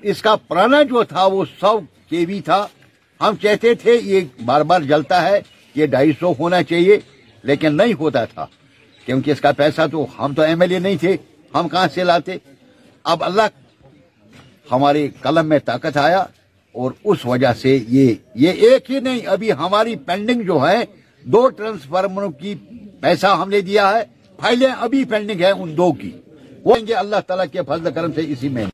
اس 0.00 0.22
کا 0.22 0.36
پرانا 0.36 0.82
جو 0.82 1.02
تھا 1.02 1.26
وہ 1.26 1.44
سو 1.60 1.80
کے 2.08 2.24
وی 2.28 2.40
تھا۔ 2.40 2.66
ہم 3.20 3.34
چاہتے 3.42 3.74
تھے 3.74 4.00
یہ 4.02 4.20
بار 4.44 4.60
بار 4.60 4.80
جلتا 4.80 5.28
ہے، 5.28 5.40
یہ 5.74 5.86
ڈھائی 5.86 6.12
سو 6.20 6.32
ہونا 6.38 6.62
چاہیے، 6.62 6.98
لیکن 7.42 7.76
نہیں 7.76 7.92
ہوتا 7.92 8.24
تھا۔ 8.24 8.46
کیونکہ 9.04 9.30
اس 9.30 9.40
کا 9.40 9.52
پیسہ 9.52 9.80
تو 9.92 10.06
ہم 10.18 10.34
تو 10.34 10.42
ایم 10.42 10.60
ایل 10.60 10.72
اے 10.72 10.78
نہیں 10.78 10.96
تھے۔ 10.96 11.16
ہم 11.54 11.68
کہاں 11.68 11.88
سے 11.94 12.04
لاتے؟ 12.04 12.36
اب 13.04 13.24
اللہ 13.24 13.42
ہمارے 14.72 15.08
قلم 15.20 15.48
میں 15.48 15.58
طاقت 15.58 15.96
آیا 15.96 16.24
اور 16.72 16.90
اس 17.04 17.18
وجہ 17.24 17.52
سے 17.52 17.78
یہ 17.88 18.14
یہ 18.34 18.50
ایک 18.50 18.90
ہی 18.90 19.00
نہیں، 19.00 19.20
ابھی 19.26 19.52
ہماری 19.52 19.96
پینڈنگ 19.96 20.42
جو 20.42 20.68
ہے، 20.68 20.84
دو 21.22 21.48
ٹرانسفارمروں 21.48 22.30
کی 22.30 22.54
پیسہ 23.00 23.26
ہم 23.26 23.48
نے 23.48 23.60
دیا 23.60 23.90
ہے، 23.90 24.02
فائلیں 24.40 24.72
ابھی 24.78 25.04
پینڈنگ 25.04 25.40
ہے 25.40 25.50
ان 25.50 25.76
دو 25.76 25.92
کی۔ 25.92 26.10
وہ 26.64 26.76
گے 26.86 26.94
اللہ 26.94 27.16
تعالیٰ 27.26 27.46
کے 27.52 27.60
فضل 27.68 27.92
کرم 27.92 28.12
سے 28.12 28.20
اسی 28.28 28.48
میں۔ 28.48 28.64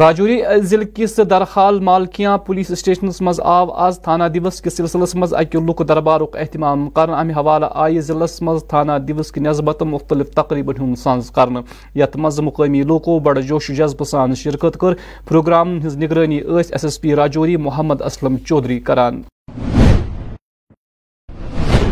راجوری 0.00 0.40
ضلع 0.62 0.84
کس 0.94 1.18
درحال 1.30 1.78
مالکیاں 1.84 2.36
پولیس 2.46 2.70
اسٹیشنس 2.70 3.20
مز 3.22 3.40
آو 3.40 3.70
آز 3.84 3.98
تھانہ 4.04 4.24
دیوس 4.34 4.60
کس 4.62 4.76
سلسلس 4.76 5.14
مز 5.14 5.34
اکہ 5.34 5.58
لک 5.66 5.82
دربارک 5.88 6.36
اہتمام 6.36 6.88
کرنے 6.90 7.14
امہ 7.16 7.32
حوالہ 7.32 7.66
آئی 7.82 8.00
ضلع 8.06 8.26
مز 8.42 8.64
تھانہ 8.68 8.92
دیوس 9.08 9.30
کی 9.32 9.40
نسبت 9.40 9.82
مختلف 9.82 10.30
تقریبن 10.36 10.80
ہند 10.80 10.98
سانز 10.98 11.30
کرنے 11.34 11.60
یت 12.00 12.16
مز 12.16 12.40
مقامی 12.40 12.82
لوکو 12.82 13.18
بڑ 13.18 13.38
جوش 13.40 13.70
و 13.70 13.74
جذبہ 13.74 14.04
سان 14.04 14.34
شرکت 14.42 14.78
کر۔ 14.80 14.94
پروگرام 15.28 15.78
ہز 15.86 15.96
نگرانی 15.96 16.38
S 16.38 16.72
S 16.84 17.00
P 17.00 17.14
Rajouri 17.16 17.56
Mohammad 17.56 18.02
Aslam 18.02 18.36
Chaudhary 18.46 18.80
کران۔ 18.80 19.22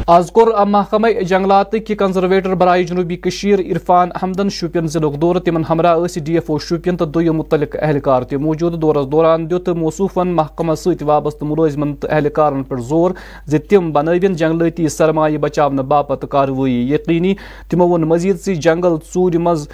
آز 0.06 0.30
کور 0.32 0.48
محکمہ 0.66 1.08
جنگلات 1.28 1.72
کی 1.86 1.94
کنزرویٹر 1.96 2.54
برائے 2.54 2.84
جنوبی 2.84 3.16
کشیر 3.16 3.58
عرفان 3.60 4.08
احمدن 4.14 4.48
شوپین 4.52 4.86
ضلع 4.86 5.08
دور 5.20 5.36
تمن 5.44 5.62
ہمراہ 5.68 6.06
ڈی 6.16 6.32
ایف 6.34 6.50
او 6.50 6.58
شوپین 6.58 6.96
تو 6.96 7.04
دم 7.06 7.36
متعلق 7.36 7.76
اہلکار 7.80 8.22
تہ 8.22 8.36
موجود 8.36 8.80
دورس 8.82 9.06
دوران 9.12 9.48
دیت 9.50 9.68
موصوفن 9.76 10.34
محکمہ 10.36 10.74
ست 10.74 11.02
وابستہ 11.02 11.44
ملازمن 11.44 11.94
تو 11.96 12.08
اہلکارن 12.10 12.62
پہ 12.62 12.80
زور 12.88 13.10
ز 13.46 13.56
تم 13.70 13.92
بنوین 13.92 14.34
جنگلاتی 14.34 14.88
سرمایہ 14.88 15.38
بچاؤ 15.38 15.70
باپت 15.88 16.24
کاروی 16.30 16.72
یقینی 16.94 17.34
تمو 17.70 17.88
وون 17.88 18.08
مزید 18.08 18.40
سی 18.40 18.54
جنگل 18.56 18.96
ژور 19.14 19.38
مز 19.40 19.68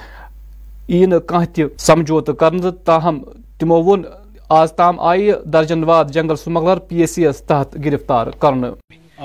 ای 0.89 1.05
کھانا 1.27 1.45
تہ 1.47 1.63
سمجھوتہ 1.79 2.33
کر 2.41 2.71
تاہم 2.85 3.23
تمو 3.61 3.83
وون 3.85 4.03
آز 4.51 4.73
تام 4.73 5.01
آئی 5.01 5.31
درجن 5.53 5.85
واد 5.85 6.13
جنگل 6.13 6.37
smuggler 6.37 6.79
P 6.79 7.01
S 7.01 7.15
C 7.15 7.27
S 7.27 7.43
تحت 7.43 7.77
گرفتار 7.85 8.27
کرنے 8.41 8.71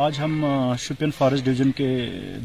آج 0.01 0.19
ہم 0.19 0.45
شپین 0.79 1.11
فارسٹ 1.11 1.45
ڈویژن 1.45 1.71
کے 1.71 1.87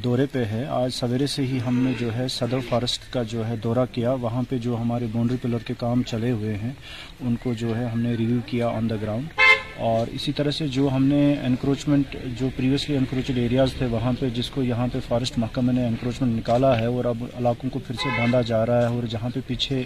دورے 0.05 0.25
پہ 0.33 0.45
ہے 0.45 0.65
آج 0.71 0.91
سویرے 0.95 1.27
سے 1.27 1.43
ہی 1.43 1.59
ہم 1.67 1.79
نے 1.83 1.93
جو 1.99 2.13
ہے 2.15 2.27
صدر 2.29 2.59
فارسٹ 2.69 3.13
کا 3.13 3.23
جو 3.23 3.47
ہے 3.49 3.55
دورہ 3.57 3.85
کیا۔ 3.93 4.13
وہاں 4.13 4.43
پہ 4.49 4.59
جو 4.59 4.77
ہمارے 4.77 5.07
باؤنڈری 5.13 5.37
پلر 5.43 5.63
کے 5.67 5.75
کام 5.79 6.03
چلے 6.03 6.31
ہوئے 6.31 6.57
ہیں، 6.57 6.73
ان 7.21 7.37
کو 7.43 7.53
جو 7.55 7.77
ہے 7.77 7.85
ہم 7.85 8.01
نے 8.01 8.15
ریویو 8.19 8.41
کیا 8.47 8.69
آن 8.69 8.91
دا 8.91 8.97
گراؤنڈ 9.03 9.48
اور 9.87 10.07
اسی 10.13 10.33
طرح 10.33 10.51
سے 10.51 10.67
جو 10.69 10.89
ہم 10.93 11.05
نے 11.05 11.21
انکروچمنٹ 11.45 12.17
جو 12.39 12.49
پریویسلی 12.57 12.97
انکروچڈ 12.97 13.39
ایریاز 13.39 13.73
تھے، 13.79 13.87
وہاں 13.91 14.13
پہ 14.21 14.29
جس 14.35 14.49
کو 14.51 14.63
یہاں 14.63 14.87
پہ 14.93 14.99
فارسٹ 15.09 15.39
محکمہ 15.39 15.73
نے 15.73 15.87
انکروچمنٹ 15.87 16.37
نکالا 16.37 16.79
ہے، 16.79 16.87
اور 16.87 17.05
اب 17.05 17.25
علاقوں 17.39 17.71
کو 17.71 17.79
پھر 17.79 17.95
سے 18.03 18.09
باندھا 18.19 18.41
جا 18.47 18.65
رہا 18.67 18.81
ہے، 18.83 18.95
اور 18.95 19.07
جہاں 19.11 19.31
پہ 19.35 19.41
پیچھے 19.47 19.83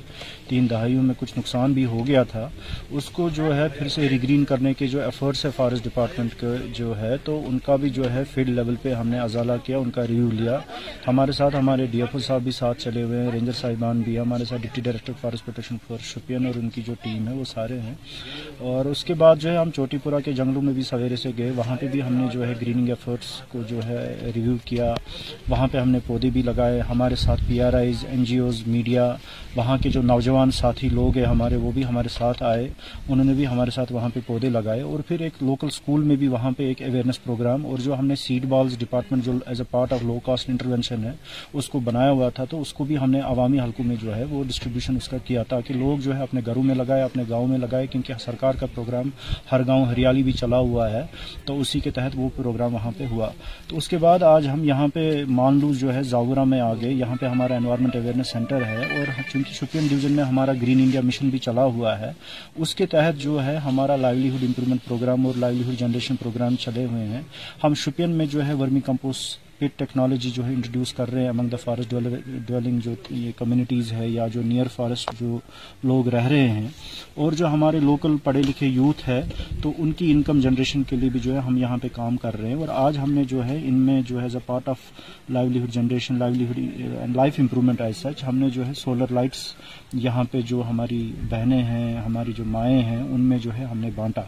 تین 0.49 0.71
دہائیوں 0.71 1.03
میں 1.03 1.15
کچھ 1.19 1.33
نقصان 1.39 1.73
بھی 1.73 1.85
ہو 1.85 2.07
گیا 2.07 2.23
تھا، 2.31 2.49
اس 2.91 3.09
کو 3.11 3.29
جو 3.35 3.55
ہے 3.57 3.69
پھر 3.79 3.89
سے 3.89 4.09
ریگرین 4.09 4.45
کرنے 4.45 4.73
کے 4.75 4.87
جو 4.87 5.01
ایفرٹس 5.01 5.45
ہے 5.45 5.51
فارسٹ 5.57 5.85
ڈپارٹمنٹ 5.85 6.41
کے 6.41 6.57
جو 6.79 6.99
ہے، 7.01 7.17
تو 7.25 7.43
ان 7.49 7.59
کا 7.67 7.77
بھی 7.77 7.91
جو 7.91 8.13
ہے 8.13 8.23
فیلڈ 8.33 8.49
لیول 8.49 8.77
پہ 8.83 8.95
ہم 8.95 9.09
نے 9.09 9.19
ازالہ 9.21 9.53
کیا، 9.65 9.79
ان 9.79 9.91
کا 9.91 10.07
ریویو 10.07 10.31
لیا۔ 10.33 10.59
ہمارے 11.07 11.33
ساتھ 11.33 11.57
ہمارے 11.57 11.87
ڈی 11.93 12.01
ایف 12.01 12.15
او 12.15 12.21
صاحب 12.21 12.43
بھی 12.43 12.53
ساتھ 12.53 12.81
چلے 12.81 13.03
ہوئے 13.03 13.23
ہیں 13.23 13.31
رینجر 13.33 13.61
صاحبان 13.61 14.01
بھی 14.01 14.19
ہمارے 14.19 14.45
ساتھ 14.45 14.63
deputy 14.63 14.83
director 14.83 15.13
forest 15.21 15.45
protection 15.45 15.77
force 15.87 16.13
Shopian 16.15 16.47
اور 16.47 16.59
ان 16.59 16.69
کی 16.75 16.83
جو 16.87 16.95
ٹیم 17.03 17.29
ہے، 17.29 17.35
وہ 17.35 17.45
سارے 17.55 17.81
ہیں۔ 17.81 17.95
اور 18.59 18.85
اس 18.85 19.05
کے 19.05 19.15
بعد 19.15 19.37
جو 19.41 19.51
ہے 19.51 19.57
ہم 19.57 19.71
چوٹی 19.83 19.99
پورا 19.99 20.21
کے 20.21 20.33
جنگلوں 20.33 20.63
میں 20.63 20.73
بھی 20.73 20.83
سویرے 20.83 21.17
سے 21.17 21.31
گئے۔ 21.39 21.51
وہاں 21.51 21.77
پہ 21.77 21.87
بھی 21.87 22.03
ہم 22.03 22.15
نے 22.15 22.27
جو 22.33 22.49
ہے 22.49 22.55
گریننگ 22.61 22.89
ایفرٹس 22.89 23.43
کو 23.49 23.63
جو 23.69 23.81
ہے 23.87 24.31
ریویو 24.35 24.57
کیا۔ 24.65 24.95
وہاں 25.49 25.69
پہ 25.73 25.79
ہم 25.79 25.89
نے 25.89 25.99
پودے 26.07 26.31
بھی 26.31 26.43
لگائے۔ 26.43 26.81
ہمارے 26.81 27.17
ساتھ 27.17 27.45
P 27.49 27.61
R 27.61 27.73
Is 27.73 28.05
N 28.11 28.25
G 28.25 28.39
Os 28.39 28.63
media 28.67 29.15
وہاں 29.57 29.79
کے 29.83 29.91
جو 29.91 30.03
نوجوان 30.03 30.51
ساتھی 30.51 30.89
لوگ 30.89 31.19
ہیں 31.19 31.27
ہمارے، 31.27 31.57
وہ 31.57 31.71
بھی 31.71 31.85
ہمارے 31.85 32.09
ساتھ 32.09 32.43
آئے۔ 32.43 32.69
انہوں 33.09 33.25
نے 33.25 33.33
بھی 33.33 33.47
ہمارے 33.47 33.71
ساتھ 33.71 33.93
وہاں 33.93 34.09
پہ 34.15 34.21
پودے 34.27 34.49
لگائے۔ 34.49 34.81
اور 34.81 34.99
پھر 35.09 35.21
ایک 35.21 35.33
لوکل 35.41 35.67
اسکول 35.67 36.03
میں 36.03 36.17
بھی 36.17 36.29
وہاں 36.29 36.51
پہ 36.57 36.63
ایک 36.63 36.83
اویئرنیس 36.83 37.25
پروگرام 37.25 37.67
اور 37.67 37.79
جو 37.79 37.99
ہم 37.99 38.07
نے 38.07 38.15
سیڈ 38.15 38.45
بالز 38.45 38.79
ڈپارٹمنٹ 38.79 39.25
جو 39.25 39.33
as 39.47 39.61
a 39.61 39.67
part 39.71 39.93
of 39.93 40.03
low 40.03 40.19
cost 40.25 40.51
intervention 40.51 41.05
ہے، 41.05 41.13
اس 41.53 41.69
کو 41.69 41.81
بنایا 41.81 42.11
ہوا 42.11 42.29
تھا۔ 42.29 42.45
تو 42.45 42.61
اس 42.61 42.73
کو 42.73 42.85
بھی 42.85 42.99
ہم 42.99 43.11
نے 43.11 43.21
عوامی 43.21 43.61
حلقوں 43.61 43.85
میں 43.85 43.97
جو 44.03 44.17
ہے 44.17 44.25
وہ 44.25 44.45
ڈسٹریبیوشن 44.45 44.97
اس 44.97 45.09
کا 45.09 45.17
کیا 45.25 45.43
تاکہ 45.43 45.75
لوگ 45.75 46.01
جو 46.01 46.17
ہے 46.17 46.23
اپنے 46.23 46.41
گھروں 46.47 46.63
میں 46.63 46.75
لگائے، 46.75 47.03
اپنے 47.03 47.23
گاؤں 47.31 47.47
میں 47.47 47.59
لگائے۔ 47.59 47.87
کیونکہ 47.87 48.15
سرکار 48.21 48.53
کا 48.55 48.67
پروگرام 48.75 49.11
ہر 49.53 49.67
گاؤں 49.67 49.72
ہریالی 49.81 50.23
بھی 50.23 50.33
چلا 50.33 50.59
ہوا 50.59 50.91
ہے، 50.93 51.03
تو 51.45 51.61
اسی 51.61 51.81
کے 51.81 51.91
تحت 51.91 52.13
وہ 52.15 52.29
پروگرام 52.37 52.75
وہاں 52.75 52.91
پہ 52.99 53.05
ہوا۔ 53.11 53.31
تو 53.69 53.77
اس 53.77 53.89
کے 53.89 53.99
بعد 53.99 54.23
آج 54.23 54.49
ہم 54.49 54.65
یہاں 54.65 54.89
پہ 54.89 55.25
مانلو 55.29 55.73
جو 55.75 55.95
ہے 55.95 56.03
زاورا 56.03 56.45
میں 56.45 56.61
آ 56.61 56.73
گئے 56.75 56.93
یہاں 56.93 57.17
پہ 57.21 57.27
ہمارا 57.27 57.57
انوائرمنٹ 57.57 57.97
اویئرنیس 57.97 58.29
سینٹر 58.29 58.65
ہے 58.65 58.77
اور 58.77 59.21
چونکہ 59.33 59.53
شوپین 59.53 59.87
ڈویژن 59.87 60.13
میں 60.13 60.25
ہمارا 60.25 60.53
گرین 60.53 60.81
انڈیا 60.81 61.01
مشن 61.01 61.29
بھی 61.29 61.39
چلا 61.39 61.65
ہوا 61.65 61.99
ہے، 61.99 62.13
اس 62.57 62.75
کے 62.75 62.87
تحت 62.87 63.23
جو 63.23 63.45
ہے 63.45 63.57
ہمارا 63.57 63.97
لائیولیہڈ 63.97 64.43
امپرومنٹ 64.43 64.85
پروگرام 64.85 65.27
اور 65.27 65.39
لائیولیہڈ 65.39 65.79
جنریشن 65.81 66.17
پروگرام 66.17 66.57
چلے 66.57 66.85
ہوئے 66.85 67.05
ہیں۔ 67.05 67.23
ہم 67.65 67.75
شوپین 67.75 68.11
میں 68.11 68.27
جو 68.27 68.47
ہے 68.47 68.55
ورمی 68.55 68.81
کمپوسٹ 68.81 69.52
پٹ 69.63 69.79
ٹیکنالوجی 69.79 70.31
جو 70.31 70.45
ہے 70.47 70.53
انٹروڈیوس 70.53 70.93
کر 70.93 71.13
رہے 71.13 71.23
ہیں 71.23 71.29
امنگ 71.29 71.49
دا 71.49 71.57
فارسٹ 71.57 71.91
ڈویلنگ 71.91 72.79
جو 72.79 72.95
یہ 73.11 73.31
کمیونٹیز 73.37 73.93
ہے 73.93 74.09
یا 74.09 74.27
جو 74.27 74.43
نیئر 74.43 74.69
فارسٹ 74.69 75.11
جو 75.21 75.39
لوگ 75.83 76.09
رہ 76.09 76.27
رہے 76.27 76.49
ہیں، 76.49 76.67
اور 77.15 77.33
جو 77.33 77.47
ہمارے 77.47 77.81
لوکل 77.81 78.17
پڑھے 78.25 78.43
لکھے 78.43 78.67
یوتھ 78.67 79.09
ہے، 79.09 79.21
تو 79.63 79.73
ان 79.79 79.93
کی 79.93 80.11
انکم 80.13 80.41
جنریشن 80.41 80.83
کے 80.83 80.97
لیے 80.97 81.11
بھی 81.11 81.21
جو 81.21 81.35
ہے 81.35 81.41
ہم 81.41 81.57
یہاں 81.57 81.77
پہ 81.83 81.89
کام 81.93 82.17
کر 82.17 82.41
رہے 82.41 82.49
ہیں۔ 82.49 82.55
اور 82.55 82.69
آج 82.69 82.99
ہم 82.99 83.13
نے 83.13 83.25
جو 83.25 83.45
ہے، 83.45 83.59
ان 83.65 83.75
میں 83.87 84.01
جو 84.09 84.19
ہے 84.19 84.23
as 84.23 84.37
a 84.37 84.41
part 84.47 84.69
of 84.69 84.79
livelihood 85.31 85.73
generation 85.73 86.19
livelihood 86.19 86.59
and 86.99 87.17
life 87.17 87.35
improvement 87.39 87.81
as 87.81 87.97
such 87.97 88.25
ہم 88.25 88.39
نے 88.39 88.51
جو 88.51 88.67
ہے 88.67 88.73
سولر 88.75 89.13
لائٹس 89.13 89.45
یہاں 89.93 90.25
پہ 90.33 90.41
جو 90.41 90.63
ہماری 90.69 91.01
بہنیں 91.31 91.63
ہیں، 91.63 91.97
ہماری 91.97 92.33
جو 92.37 92.45
مائیں 92.47 92.83
ہیں، 92.83 93.03
ان 93.03 93.21
میں 93.21 93.39
جو 93.39 93.55
ہے 93.55 93.65
ہم 93.65 93.79
نے 93.79 93.91
بانٹا۔ 93.95 94.23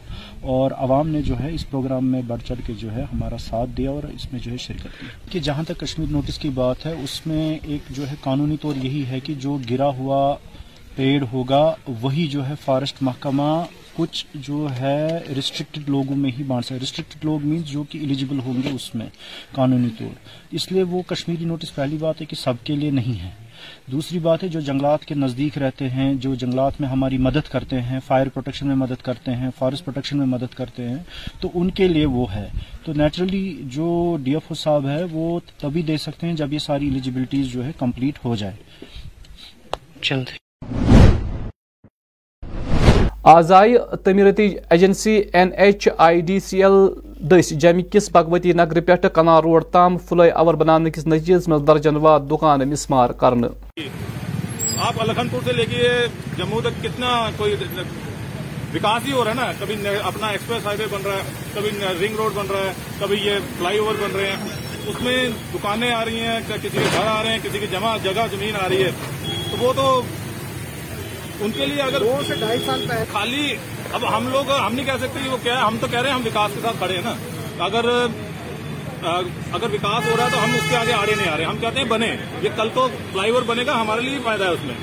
اور 0.53 0.71
عوام 0.77 1.09
نے 1.09 1.23
جو 1.23 1.39
ہے 1.41 1.53
اس 1.55 1.69
پروگرام 1.71 2.07
میں 2.07 2.23
بڑھ 2.27 2.43
چڑھ 2.47 2.61
کے 2.67 2.73
جو 2.79 2.93
ہے 2.93 3.03
ہمارا 3.13 3.39
ساتھ 3.39 3.71
دیا 3.77 3.91
اور 3.91 4.03
اس 4.05 4.33
میں 4.33 4.41
جو 4.41 4.53
ہے 4.53 4.57
شرکت 4.57 5.01
کی۔ 5.01 5.07
کہ 5.31 5.41
جہاں 5.41 5.63
تک 5.63 5.81
کشمیر 5.81 6.09
نوٹس 6.11 6.39
کی 6.39 6.49
بات 6.49 6.87
ہے، 6.87 6.93
اس 6.93 7.27
میں 7.27 7.59
ایک 7.63 7.81
جو 7.91 8.09
ہے 8.11 8.15
قانونی 8.21 8.57
طور 8.61 8.85
یہی 8.85 9.07
ہے 9.07 9.21
کہ 9.21 9.35
جو 9.35 9.59
گرا 9.71 9.89
ہوا 9.89 10.37
پیڑ 10.95 11.25
ہوگا، 11.33 11.75
وہی 12.01 12.27
جو 12.27 12.49
ہے 12.49 12.55
فارسٹ 12.65 12.97
محکمہ 13.01 13.65
کچھ 13.95 14.27
جو 14.35 14.67
ہے 14.81 15.19
ریسٹرکٹڈ 15.37 15.89
لوگوں 15.89 16.17
میں 16.17 16.31
ہی 16.39 16.43
بانٹ 16.43 16.65
سکتے 16.65 16.79
ریسٹرکٹڈ 16.81 17.25
لوگ 17.25 17.47
مینس 17.47 17.67
جو 17.67 17.83
کہ 17.83 17.99
ایلیجیبل 17.99 18.39
ہوں 18.39 18.63
گے 18.65 18.69
اس 18.69 18.95
میں 18.95 19.07
قانونی 19.53 19.89
طور۔ 19.99 20.19
اس 20.51 20.73
لیے 20.73 20.83
وہ 20.83 21.03
کشمیری 21.03 21.45
نوٹس 21.45 21.75
پہلی 21.75 21.97
بات 21.97 22.21
ہے 22.21 22.27
کہ 22.27 22.37
سب 22.37 22.55
کے 22.65 22.77
لیے 22.77 22.91
نہیں 22.91 23.21
ہے۔ 23.21 23.31
دوسری 23.93 24.19
بات 24.19 24.43
ہے 24.43 24.49
جو 24.49 24.61
جنگلات 24.61 25.05
کے 25.05 25.15
نزدیک 25.15 25.59
رہتے 25.59 25.91
ہیں، 25.91 26.15
جو 26.15 26.35
جنگلات 26.35 26.81
میں 26.81 26.89
ہماری 26.89 27.19
مدد 27.19 27.49
کرتے 27.51 27.81
ہیں 27.83 28.01
فائر 28.07 28.29
پروٹیکشن 28.29 28.67
میں 28.67 28.77
مدد 28.77 29.03
کرتے 29.03 29.37
ہیں 29.37 29.51
فارسٹ 29.59 29.85
پروٹیکشن 29.85 30.19
میں 30.19 30.27
مدد 30.27 30.55
کرتے 30.55 30.89
ہیں، 30.89 30.99
تو 31.41 31.51
ان 31.55 31.71
کے 31.71 31.89
لیے 31.89 32.07
وہ 32.07 32.35
ہے۔ 32.35 32.49
تو 32.85 32.93
نیچرلی 32.93 33.63
جو 33.65 34.17
ڈی 34.23 34.33
ایف 34.33 34.43
او 34.49 34.55
صاحب 34.55 34.89
ہے، 34.89 35.05
وہ 35.11 35.41
تبھی 35.59 35.83
دے 35.83 35.97
سکتے 35.97 36.27
ہیں 36.27 36.35
جب 36.35 36.53
یہ 36.53 36.59
ساری 36.59 36.87
ایلیجیبلٹیز 36.87 37.47
جو 37.47 37.65
ہے 37.65 37.73
کمپلیٹ 37.79 38.25
ہو 38.25 38.37
جائے۔ 38.37 38.55
چلتے 40.03 40.44
آز 43.33 43.53
آئی 43.53 43.75
تعمیرتی 44.05 44.47
agency 44.71 45.13
N 45.33 45.51
H 45.57 45.89
I 45.97 46.21
D 46.21 46.41
C 46.41 46.63
L 46.65 46.73
دس 47.31 47.51
جمہ 47.61 47.83
کس 47.93 48.11
بھگوتی 48.13 48.53
نگر 48.53 48.81
پہ 48.81 49.09
کنار 49.15 49.43
روڈ 49.43 49.65
تام 49.73 49.97
فلائی 49.99 50.31
اوور 50.31 50.55
بنانے 50.55 50.91
کس 50.91 51.07
نتیجس 51.07 51.49
میں 51.49 51.59
درجن 51.59 51.97
واد 51.97 52.21
دکان 52.31 52.69
مسمار 52.71 53.11
کرنے 53.11 53.49
آپ 54.79 54.95
الکھن 54.99 55.29
پور 55.29 55.41
سے 55.45 55.53
لے 55.53 55.65
کے 55.71 55.89
جموں 56.37 56.61
تک 56.61 56.83
کتنا 56.83 57.31
کوئی 57.37 57.55
وکاس 58.75 59.07
ہی 59.07 59.13
ہو 59.13 59.25
رہا 59.25 59.31
ہے 59.31 59.37
نا؟ 59.37 59.53
کبھی 59.59 59.75
اپنا 60.03 60.27
ایکسپریس 60.27 60.67
ہائی 60.67 60.77
وے 60.81 60.87
بن 60.91 61.03
رہا 61.07 61.17
ہے، 61.17 61.23
کبھی 61.55 61.71
رنگ 62.01 62.17
روڈ 62.17 62.33
بن 62.35 62.47
رہا 62.51 62.61
ہے، 62.61 62.73
کبھی 63.01 63.17
یہ 63.23 63.39
فلائی 63.59 63.79
اوور 63.79 63.95
بن 64.03 64.17
رہے 64.17 64.27
ہیں۔ 64.27 64.37
اس 64.87 65.03
میں 65.03 65.29
دکانیں 65.55 65.91
آ 65.93 66.05
رہی 66.05 66.21
ہیں 66.21 66.41
کسی 66.49 66.69
کے 66.73 66.79
گھر 66.79 67.07
آ 67.07 67.23
رہے 67.23 67.31
ہیں، 67.31 67.39
کسی 67.43 67.59
کی 67.59 67.67
جمع 67.73 67.97
جگہ 68.03 68.27
زمین 68.31 68.57
آ 68.65 68.69
رہی 68.69 68.83
ہے۔ 68.85 68.91
تو 69.51 69.57
وہ 69.61 69.73
تو 69.77 70.03
ان 71.41 71.51
کے 71.51 71.67
لیے 71.67 71.83
اگر 71.83 71.99
دو 72.01 72.21
سے 72.27 72.35
ڈھائی 72.35 72.59
سال 72.67 72.85
پہلے 72.89 73.05
خالی 73.13 73.55
اب 73.93 74.17
ہم 74.17 74.29
لوگ 74.29 74.51
ہم 74.51 74.75
نہیں 74.75 74.87
کہہ 74.87 75.01
سکتے 75.01 75.29
وہ 75.29 75.37
کیا 75.43 75.55
ہے 75.55 75.63
ہم 75.63 75.77
تو 75.81 75.87
کہہ 75.91 76.01
رہے 76.01 76.09
ہیں 76.09 76.15
ہم 76.17 76.23
وکاس 76.27 76.51
کے 76.55 76.61
ساتھ 76.63 76.77
کھڑے 76.79 76.95
ہیں 76.95 77.03
نا۔ 77.05 77.15
اگر 77.65 77.85
اگر 79.53 79.69
وکاس 79.73 80.11
ہو 80.11 80.17
رہا 80.17 80.25
ہے 80.25 80.31
تو 80.33 80.45
ہم 80.45 80.55
اس 80.55 80.71
کے 80.71 80.77
آگے 80.77 80.93
آڑے 80.93 81.15
نہیں 81.15 81.29
آ 81.29 81.37
رہے۔ 81.37 81.45
ہم 81.45 81.57
کہتے 81.57 81.79
ہیں 81.81 81.87
بنے۔ 81.87 82.17
یہ 82.43 82.49
کل 82.57 82.69
تو 82.75 82.89
فلائی 83.13 83.31
اوور 83.31 83.43
بنے 83.43 83.67
گا 83.67 83.81
ہمارے 83.81 84.01
لیے 84.01 84.19
فائدہ 84.25 84.45
ہے 84.45 84.49
اس 84.49 84.65
میں۔ 84.65 84.75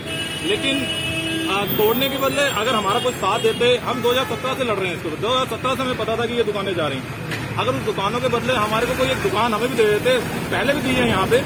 لیکن 0.41 0.83
توڑنے 1.77 2.09
کے 2.09 2.17
بدلے 2.21 2.41
اگر 2.55 2.73
ہمارا 2.73 2.99
کوئی 3.03 3.15
ساتھ 3.19 3.43
دیتے 3.43 3.77
ہم 3.85 3.99
دو 4.03 4.11
ہزار 4.11 4.23
سترہ 4.29 4.53
سے 4.57 4.63
لڑ 4.63 4.77
رہے 4.77 4.87
ہیں 4.87 4.93
اس 4.93 4.99
کو 5.03 5.09
دو 5.21 5.33
ہزار 5.33 5.45
سترہ 5.45 5.75
سے 5.75 5.81
ہمیں 5.81 5.93
پتا 5.97 6.15
تھا 6.15 6.25
کہ 6.25 6.33
یہ 6.33 6.43
دکانیں 6.43 6.73
جا 6.73 6.89
رہی 6.89 6.97
ہیں۔ 6.97 7.57
اگر 7.57 7.69
اس 7.69 7.87
دکانوں 7.87 8.19
کے 8.19 8.27
بدلے 8.27 8.53
ہمارے 8.53 8.85
کو 8.85 8.93
کوئی 8.97 9.09
ایک 9.09 9.23
دکان 9.25 9.53
ہمیں 9.53 9.67
بھی 9.67 9.77
دے 9.77 9.85
دیتے 9.85 10.17
پہلے 10.49 10.73
بھی 10.73 10.81
دی 10.81 11.01
ہے 11.01 11.07
یہاں 11.07 11.25
پہ 11.29 11.39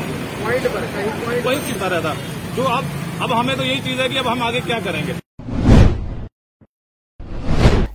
وہی 1.44 1.58
چیزہ 1.68 1.86
رہتا 1.86 2.14
جو 2.56 2.68
اب 2.68 2.84
اب 3.22 3.40
ہمیں 3.40 3.56
تو 3.56 3.64
یہی 3.66 3.80
چیز 3.84 4.00
ہے 4.00 4.08
کہ 4.10 4.18
اب 4.20 4.32
ہم 4.32 4.42
آگے 4.44 4.60
کیا 4.66 4.80
کریں 4.84 5.02
گے؟ 5.08 5.14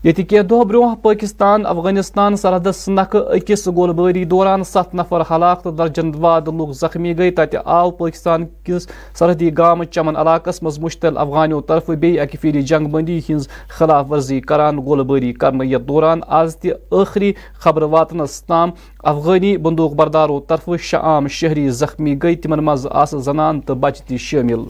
یہ 0.05 0.13
کی 0.13 0.41
دہ 0.51 0.63
برہ 0.65 0.95
پاکستان، 1.03 1.67
افغانستان 1.67 2.37
سرحدس 2.37 2.89
نکھ 2.89 3.17
اکس 3.17 3.67
گول 3.77 3.93
باری 3.97 4.25
دوران 4.25 4.65
ست 4.65 4.95
نفر 4.95 5.23
ہلاک 5.31 5.63
تو 5.63 5.71
درجن 5.71 6.11
واد 6.21 6.49
لوگ 6.59 6.71
زخمی 6.81 7.17
گئی 7.19 7.31
تت 7.31 7.57
آو 7.65 7.91
پاکستان 7.99 8.47
کس 8.65 8.89
سرحدی 9.19 9.51
گام 9.59 9.85
چمن 9.85 10.17
علاقس 10.17 10.63
مز 10.63 10.79
مشتل 10.85 11.19
افغانیو 11.19 11.61
طرف 11.69 11.91
بی 12.01 12.19
اکہ 12.21 12.61
جنگ 12.61 12.89
بندی 12.91 13.19
ہز 13.29 13.49
خلاف 13.69 14.11
ورزی 14.11 14.41
کران 14.41 14.79
گول 14.87 15.03
باری 15.09 15.33
کرنے 15.33 15.67
یتھ 15.67 15.89
دوران 15.89 16.21
آز 16.41 16.57
تخری 16.57 17.33
خبر 17.53 17.83
واتنس 17.83 18.43
تام 18.43 18.71
افغانی 19.05 19.57
بندوق 19.57 19.95
بردارو 19.95 20.41
طرف 20.49 20.69
شہ 20.81 20.97
عام 20.97 21.29
شہری 21.39 21.69
زخمی 21.85 22.19
گئی 22.23 22.37
تمن 22.37 22.65
مز 22.65 22.87
آس 22.91 23.15
زنان 23.25 23.61
تو 23.61 23.75
بچہ 23.75 24.09
تہ 24.09 24.17
شامل۔ 24.31 24.69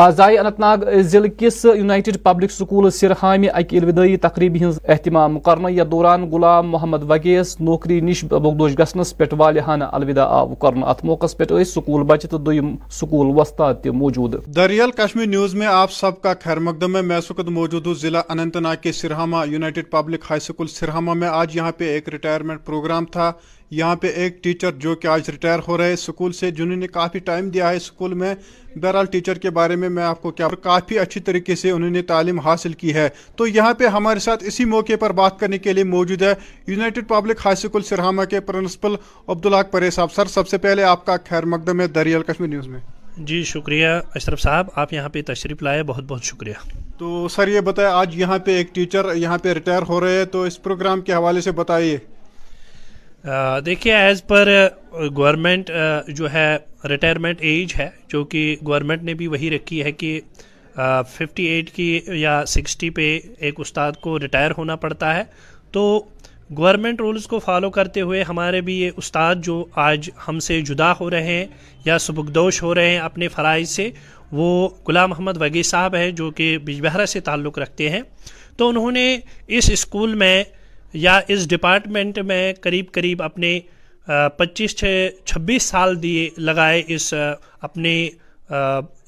آزائی 0.00 0.36
اننت 0.38 0.60
ناگ 0.60 0.84
ضلع 1.04 1.28
کس 1.38 1.64
یونائٹڈ 1.64 2.16
پبلک 2.22 2.50
سکول 2.50 2.88
سرہامہ 2.90 3.46
اکہ 3.54 3.76
الوداعی 3.76 4.16
تقریبی 4.16 4.64
ہز 4.64 4.78
اہتمام 4.88 5.38
کرنا 5.40 5.68
یتھ 5.68 5.90
دوران 5.90 6.22
غلام 6.30 6.70
محمد 6.70 7.02
وگیس 7.08 7.54
نوکری 7.60 8.00
نش 8.00 8.24
بغدوش 8.24 8.78
گھنس 8.78 9.16
پہ 9.16 9.24
والہانہ 9.38 9.84
الوداع 9.92 10.26
آو 10.38 10.54
کرنا 10.54 10.86
ات 10.86 11.04
موقع 11.04 11.26
پہ 11.38 11.62
سکول 11.64 12.02
بچہ 12.02 12.26
تو 12.26 12.38
دویم 12.38 12.74
سکول 12.90 13.38
وستاد 13.38 13.74
تہ 13.84 13.90
موجود۔ 14.02 14.34
دریال 14.56 14.90
کشمیر 14.96 15.26
نیوز 15.26 15.54
میں 15.54 15.66
آپ 15.66 15.92
سب 15.92 16.20
کا 16.22 16.32
خیر 16.44 16.58
مقدم 16.58 16.96
ہے 16.96 17.02
میں 17.02 17.20
سکت 17.28 17.48
موجود 17.50 17.86
ہوں۔ 17.86 17.94
ضلع 18.00 18.20
اننت 18.28 18.56
ناگ 18.56 18.76
کے 18.82 18.92
Sarhama 18.92 19.46
United 19.46 19.90
public 19.90 20.24
high 20.30 20.40
school 20.42 20.66
Sarhama 20.66 21.14
میں 21.14 21.28
آج 21.28 21.56
یہاں 21.56 21.72
پہ 21.78 21.92
ایک 21.92 22.08
ریٹائرمنٹ 22.08 22.64
پروگرام 22.66 23.04
تھا۔ 23.12 23.32
یہاں 23.72 23.96
پہ 23.96 24.06
ایک 24.06 24.44
ٹیچر 24.44 24.70
جو 24.70 24.94
کہ 24.94 25.06
آج 25.06 25.30
ریٹائر 25.30 25.58
ہو 25.68 25.78
رہے 25.78 25.92
اسکول 25.92 26.32
سے 26.32 26.50
جنہوں 26.50 26.76
نے 26.76 26.86
کافی 26.86 27.18
ٹائم 27.18 27.48
دیا 27.48 27.70
ہے 27.70 27.76
اسکول 27.76 28.14
میں۔ 28.14 28.34
بہرحال 28.76 29.06
ٹیچر 29.06 29.38
کے 29.38 29.50
بارے 29.50 29.76
میں 29.76 29.88
میں 29.88 30.02
آپ 30.02 30.22
کو 30.22 30.30
کیا 30.30 30.48
کافی 30.48 30.98
اچھی 30.98 31.20
طریقے 31.20 31.54
سے 31.54 31.70
انہوں 31.70 31.90
نے 31.90 32.02
تعلیم 32.02 32.38
حاصل 32.40 32.72
کی 32.72 32.94
ہے۔ 32.94 33.08
تو 33.36 33.46
یہاں 33.46 33.74
پہ 33.74 33.86
ہمارے 33.86 34.18
ساتھ 34.18 34.44
اسی 34.44 34.64
موقع 34.64 34.92
پر 35.00 35.12
بات 35.12 35.40
کرنے 35.40 35.58
کے 35.58 35.72
لیے 35.72 35.84
موجود 35.84 36.22
ہے 36.22 36.34
United 36.66 37.08
public 37.08 37.36
high 37.44 37.52
school 37.52 37.82
Sarhama 37.82 38.24
کے 38.24 38.40
پرنسپل 38.40 38.94
عبدالحق 39.28 39.70
پرے 39.70 39.90
صاحب 39.90 40.12
سر 40.12 40.26
سب 40.26 40.48
سے 40.48 40.58
پہلے 40.58 40.82
آپ 40.82 41.06
کا 41.06 41.16
خیر 41.28 41.44
مقدم 41.44 41.80
ہے 41.80 41.86
دریال 41.86 42.22
کشمیر 42.22 42.48
نیوز 42.48 42.68
میں۔ 42.68 42.80
جی 43.16 43.42
شکریہ 43.42 43.88
اشرف 44.14 44.40
صاحب 44.40 44.66
آپ 44.74 44.92
یہاں 44.92 45.08
پہ 45.08 45.22
تشریف 45.22 45.62
لائے 45.62 45.82
بہت 45.82 46.04
بہت 46.04 46.24
شکریہ۔ 46.24 46.78
تو 46.98 47.28
سر 47.28 47.48
یہ 47.48 47.60
بتائیں 47.60 47.90
آج 47.90 48.20
یہاں 48.20 48.38
پہ 48.38 48.56
ایک 48.56 48.74
ٹیچر 48.74 49.14
یہاں 49.14 49.38
پہ 49.38 49.52
ریٹائر 49.52 49.82
ہو 49.88 50.00
رہے 50.00 50.18
ہیں 50.18 50.24
تو 50.24 50.42
اس 50.42 50.62
پروگرام 50.62 51.00
کے 51.00 51.12
حوالے 51.12 51.40
سے 51.40 51.52
بتائیے۔ 51.52 51.98
دیکھیے 53.66 53.94
ایز 53.94 54.22
پر 54.26 54.48
گورنمنٹ 55.16 55.70
جو 56.08 56.32
ہے 56.32 56.56
ریٹائرمنٹ 56.88 57.40
ایج 57.40 57.74
ہے، 57.78 57.88
جو 58.08 58.24
کہ 58.24 58.56
گورنمنٹ 58.66 59.02
نے 59.02 59.14
بھی 59.14 59.26
وہی 59.26 59.50
رکھی 59.50 59.82
ہے 59.82 59.92
کہ 59.92 60.20
ففٹی 61.10 61.44
ایٹ 61.44 61.70
کی 61.70 62.00
یا 62.06 62.42
سکسٹی 62.46 62.90
پہ 62.90 63.18
ایک 63.38 63.60
استاد 63.60 63.92
کو 64.00 64.18
ریٹائر 64.18 64.50
ہونا 64.58 64.76
پڑتا 64.76 65.14
ہے۔ 65.16 65.22
تو 65.72 66.04
گورنمنٹ 66.58 67.00
رولز 67.00 67.26
کو 67.26 67.38
فالو 67.38 67.70
کرتے 67.70 68.00
ہوئے 68.00 68.22
ہمارے 68.22 68.60
بھی 68.60 68.80
یہ 68.80 68.90
استاد 68.96 69.34
جو 69.44 69.64
آج 69.74 70.10
ہم 70.28 70.38
سے 70.38 70.60
جدا 70.60 70.92
ہو 71.00 71.10
رہے 71.10 71.22
ہیں 71.22 71.46
یا 71.84 71.98
سبکدوش 71.98 72.62
ہو 72.62 72.74
رہے 72.74 72.90
ہیں 72.90 72.98
اپنے 72.98 73.28
فرائض 73.28 73.68
سے، 73.68 73.90
وہ 74.32 74.68
غلام 74.88 75.10
محمد 75.10 75.36
وگی 75.36 75.62
صاحب 75.62 75.94
ہے 75.94 76.10
جو 76.10 76.30
کہ 76.30 76.56
بجبہرہ 76.58 77.06
سے 77.06 77.20
تعلق 77.20 77.58
رکھتے 77.58 77.88
ہیں۔ 77.90 78.00
تو 78.56 78.68
انہوں 78.68 78.90
نے 78.92 79.18
اس 79.46 79.70
اسکول 79.70 80.14
میں 80.14 80.42
یا 80.92 81.20
اس 81.28 81.48
ڈپارٹمنٹ 81.48 82.18
میں 82.18 82.52
قریب 82.60 82.84
قریب 82.92 83.22
اپنے 83.22 83.58
پچیس 84.36 84.76
چھبیس 85.24 85.62
سال 85.62 86.02
دیے 86.02 86.28
لگائے 86.38 86.82
اس 86.86 87.14
اپنے 87.60 88.08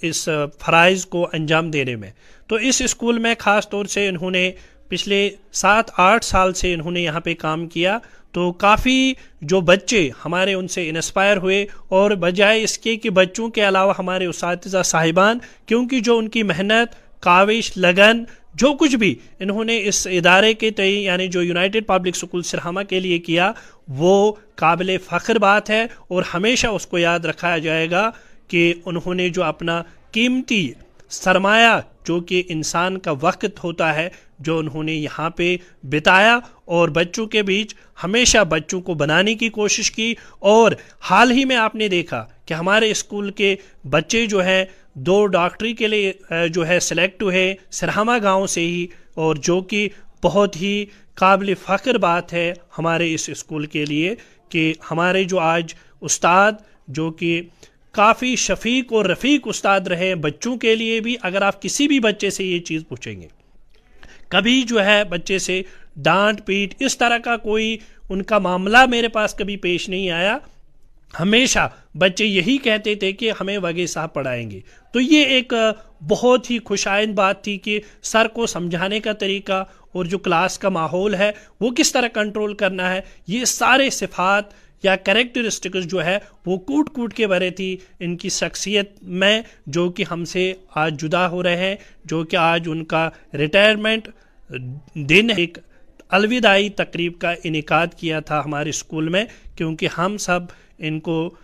اس 0.02 0.28
فرائض 0.60 1.06
کو 1.06 1.28
انجام 1.32 1.70
دینے 1.70 1.96
میں۔ 1.96 2.10
تو 2.46 2.56
اس 2.56 2.82
اسکول 2.82 3.18
میں 3.18 3.34
خاص 3.38 3.68
طور 3.68 3.84
سے 3.84 4.08
انہوں 4.08 4.30
نے 4.30 4.50
پچھلے 4.88 5.30
سات، 5.52 5.90
آٹھ 5.96 6.24
سال 6.24 6.52
سے 6.52 6.72
انہوں 6.74 6.92
نے 6.92 7.00
یہاں 7.00 7.20
پہ 7.20 7.34
کام 7.34 7.66
کیا۔ 7.66 7.98
تو 8.32 8.52
کافی 8.52 9.12
جو 9.40 9.60
بچے 9.60 10.10
ہمارے 10.24 10.54
ان 10.54 10.68
سے 10.68 10.88
انسپائر 10.88 11.36
ہوئے 11.36 11.66
اور 11.88 12.10
بجائے 12.10 12.62
اس 12.62 12.78
کے 12.78 12.96
کہ 12.96 13.10
بچوں 13.10 13.48
کے 13.48 13.68
علاوہ 13.68 13.92
ہمارے 13.98 14.26
اساتذہ 14.26 14.82
صاحبان، 14.84 15.38
کیونکہ 15.66 16.00
جو 16.00 16.18
ان 16.18 16.28
کی 16.28 16.42
محنت، 16.42 17.20
کاوش، 17.20 17.76
لگن 17.76 18.24
جو 18.54 18.72
کچھ 18.80 18.96
بھی 18.96 19.14
انہوں 19.40 19.64
نے 19.64 19.80
اس 19.88 20.06
ادارے 20.08 20.52
کے 20.54 20.70
تئیں 20.70 21.00
یعنی 21.00 21.26
جو 21.28 21.42
یونائٹڈ 21.42 21.86
پبلک 21.86 22.16
سکول 22.16 22.42
سرہامہ 22.42 22.80
کے 22.88 23.00
لیے 23.00 23.18
کیا، 23.20 23.50
وہ 23.88 24.32
قابل 24.56 24.96
فخر 25.06 25.38
بات 25.38 25.70
ہے 25.70 25.82
اور 26.08 26.22
ہمیشہ 26.34 26.66
اس 26.66 26.86
کو 26.86 26.98
یاد 26.98 27.24
رکھا 27.24 27.56
جائے 27.58 27.90
گا 27.90 28.10
کہ 28.48 28.72
انہوں 28.84 29.14
نے 29.14 29.28
جو 29.28 29.42
اپنا 29.44 29.82
قیمتی 30.12 30.68
سرمایہ، 31.10 31.80
جو 32.06 32.20
کہ 32.20 32.42
انسان 32.48 32.98
کا 32.98 33.12
وقت 33.20 33.62
ہوتا 33.64 33.94
ہے، 33.94 34.08
جو 34.38 34.58
انہوں 34.58 34.82
نے 34.82 34.92
یہاں 34.92 35.28
پہ 35.30 35.56
بتایا 35.92 36.38
اور 36.66 36.88
بچوں 36.88 37.26
کے 37.26 37.42
بیچ 37.42 37.74
ہمیشہ 38.04 38.38
بچوں 38.48 38.80
کو 38.80 38.94
بنانے 38.94 39.34
کی 39.34 39.48
کوشش 39.48 39.90
کی، 39.90 40.14
اور 40.40 40.72
حال 41.00 41.30
ہی 41.30 41.44
میں 41.44 41.56
آپ 41.56 41.74
نے 41.74 41.88
دیکھا 41.88 42.24
کہ 42.46 42.54
ہمارے 42.54 42.90
اسکول 42.90 43.30
کے 43.32 43.54
بچے 43.90 44.24
جو 44.26 44.42
ہیں 44.44 44.64
دو 44.96 45.26
ڈاکٹری 45.26 45.72
کے 45.74 45.88
لیے 45.88 46.12
جو 46.48 46.66
ہے 46.68 46.78
سلیکٹ 46.80 47.22
ہوئے 47.22 47.54
سرہامہ 47.70 48.12
گاؤں 48.22 48.46
سے 48.46 48.60
ہی، 48.60 48.86
اور 49.14 49.36
جو 49.36 49.60
کہ 49.62 49.88
بہت 50.22 50.56
ہی 50.56 50.84
قابل 51.16 51.52
فخر 51.62 51.98
بات 51.98 52.32
ہے 52.32 52.52
ہمارے 52.78 53.12
اس 53.14 53.28
اسکول 53.28 53.66
کے 53.66 53.84
لیے 53.84 54.14
کہ 54.48 54.72
ہمارے 54.90 55.24
جو 55.24 55.38
آج 55.40 55.74
استاد، 56.02 56.52
جو 56.88 57.10
کہ 57.12 57.40
کافی 57.94 58.34
شفیق 58.36 58.92
اور 58.92 59.04
رفیق 59.04 59.48
استاد 59.48 59.80
رہے 59.88 60.14
بچوں 60.16 60.56
کے 60.56 60.74
لیے 60.76 61.00
بھی، 61.00 61.16
اگر 61.22 61.42
آپ 61.42 61.60
کسی 61.62 61.88
بھی 61.88 62.00
بچے 62.00 62.30
سے 62.30 62.44
یہ 62.44 62.60
چیز 62.60 62.82
پوچھیں 62.88 63.20
گے، 63.20 63.26
کبھی 64.28 64.62
جو 64.62 64.84
ہے 64.84 65.02
بچے 65.04 65.38
سے 65.38 65.62
ڈانٹ 65.98 66.44
پیٹ 66.46 66.74
اس 66.80 66.98
طرح 66.98 67.18
کا 67.18 67.36
کوئی، 67.38 67.76
ان 68.10 68.22
کا 68.22 68.38
معاملہ 68.38 68.84
میرے 68.86 69.08
پاس 69.08 69.34
کبھی 69.34 69.56
پیش 69.58 69.88
نہیں 69.88 70.10
آیا 70.12 70.38
ہمیشہ 71.20 71.68
بچے 71.98 72.24
یہی 72.24 72.56
کہتے 72.58 72.94
تھے 72.94 73.12
کہ 73.12 73.32
ہمیں 73.40 73.56
وگے 73.58 73.86
صاحب 73.86 74.12
پڑھائیں 74.14 74.50
گے۔ 74.50 74.60
تو 74.94 75.00
یہ 75.00 75.24
ایک 75.26 75.52
بہت 76.08 76.50
ہی 76.50 76.58
خوش 76.64 76.86
بات 77.14 77.42
تھی 77.44 77.56
کہ 77.58 77.80
سر 78.02 78.28
کو 78.28 78.46
سمجھانے 78.46 79.00
کا 79.00 79.12
طریقہ 79.12 79.64
اور 79.92 80.04
جو 80.04 80.18
کلاس 80.18 80.58
کا 80.58 80.68
ماحول 80.68 81.14
ہے، 81.14 81.30
وہ 81.60 81.70
کس 81.70 81.92
طرح 81.92 82.08
کنٹرول 82.14 82.54
کرنا 82.54 82.92
ہے، 82.94 83.00
یہ 83.26 83.44
سارے 83.44 83.88
صفات 83.90 84.52
یا 84.84 84.94
کریکٹرسٹکس 84.96 85.86
جو 85.86 86.04
ہے، 86.04 86.18
وہ 86.46 86.56
کوٹ 86.60 86.90
کوٹ 86.90 87.14
کے 87.14 87.26
بھرے 87.26 87.50
تھی 87.50 87.76
ان 88.00 88.16
کی 88.16 88.28
شخصیت 88.28 89.02
میں، 89.02 89.40
جو 89.66 89.88
کہ 89.90 90.04
ہم 90.10 90.24
سے 90.24 90.52
آج 90.74 91.00
جدا 91.02 91.28
ہو 91.30 91.42
رہے 91.42 91.56
ہیں، 91.56 91.76
جو 92.04 92.22
کہ 92.24 92.36
آج 92.36 92.68
ان 92.68 92.84
کا 92.84 93.08
ریٹائرمنٹ 93.34 94.08
دن 94.94 95.30
ایک 95.36 95.58
الوداعی 96.08 96.68
تقریب 96.68 97.18
کا 97.18 97.32
انعقاد 97.44 97.94
کیا 97.96 98.20
تھا 98.20 98.42
ہمارے 98.44 98.70
اسکول 98.70 99.08
میں، 99.08 99.24
کیونکہ 99.56 99.88
ہم 99.98 100.16
سب 100.18 100.40
ان 100.78 101.00
کو 101.00 101.34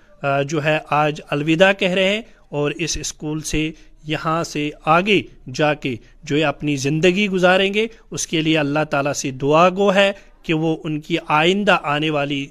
جو 0.48 0.64
ہے 0.64 0.78
آج 0.90 1.20
الوداع 1.30 1.72
کہہ 1.72 1.90
رہے 1.90 2.08
ہیں 2.08 2.22
اور 2.48 2.70
اس 2.70 2.96
اسکول 3.00 3.40
سے 3.40 3.70
یہاں 4.04 4.44
سے 4.44 4.70
آگے 4.84 5.22
جا 5.54 5.74
کے 5.74 5.96
جو 6.22 6.36
ہے 6.36 6.42
اپنی 6.42 6.76
زندگی 6.76 7.28
گزاریں 7.28 7.74
گے۔ 7.74 7.86
اس 8.10 8.26
کے 8.26 8.40
لیے 8.40 8.58
اللہ 8.58 8.84
تعالیٰ 8.90 9.12
سے 9.12 9.30
دعا 9.30 9.68
گو 9.68 9.94
ہے 9.94 10.12
کہ 10.42 10.54
وہ 10.54 10.76
ان 10.84 11.00
کی 11.00 11.16
آئندہ 11.28 11.76
آنے 11.82 12.10
والی 12.10 12.46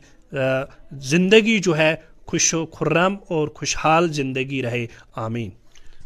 زندگی 0.91 1.59
جو 1.59 1.77
ہے 1.77 1.95
خوش 2.25 2.53
و 2.53 2.65
خرم 2.65 3.15
اور 3.27 3.47
خوشحال 3.47 4.11
زندگی 4.13 4.61
رہے۔ 4.61 4.85
آمین۔ 5.15 5.49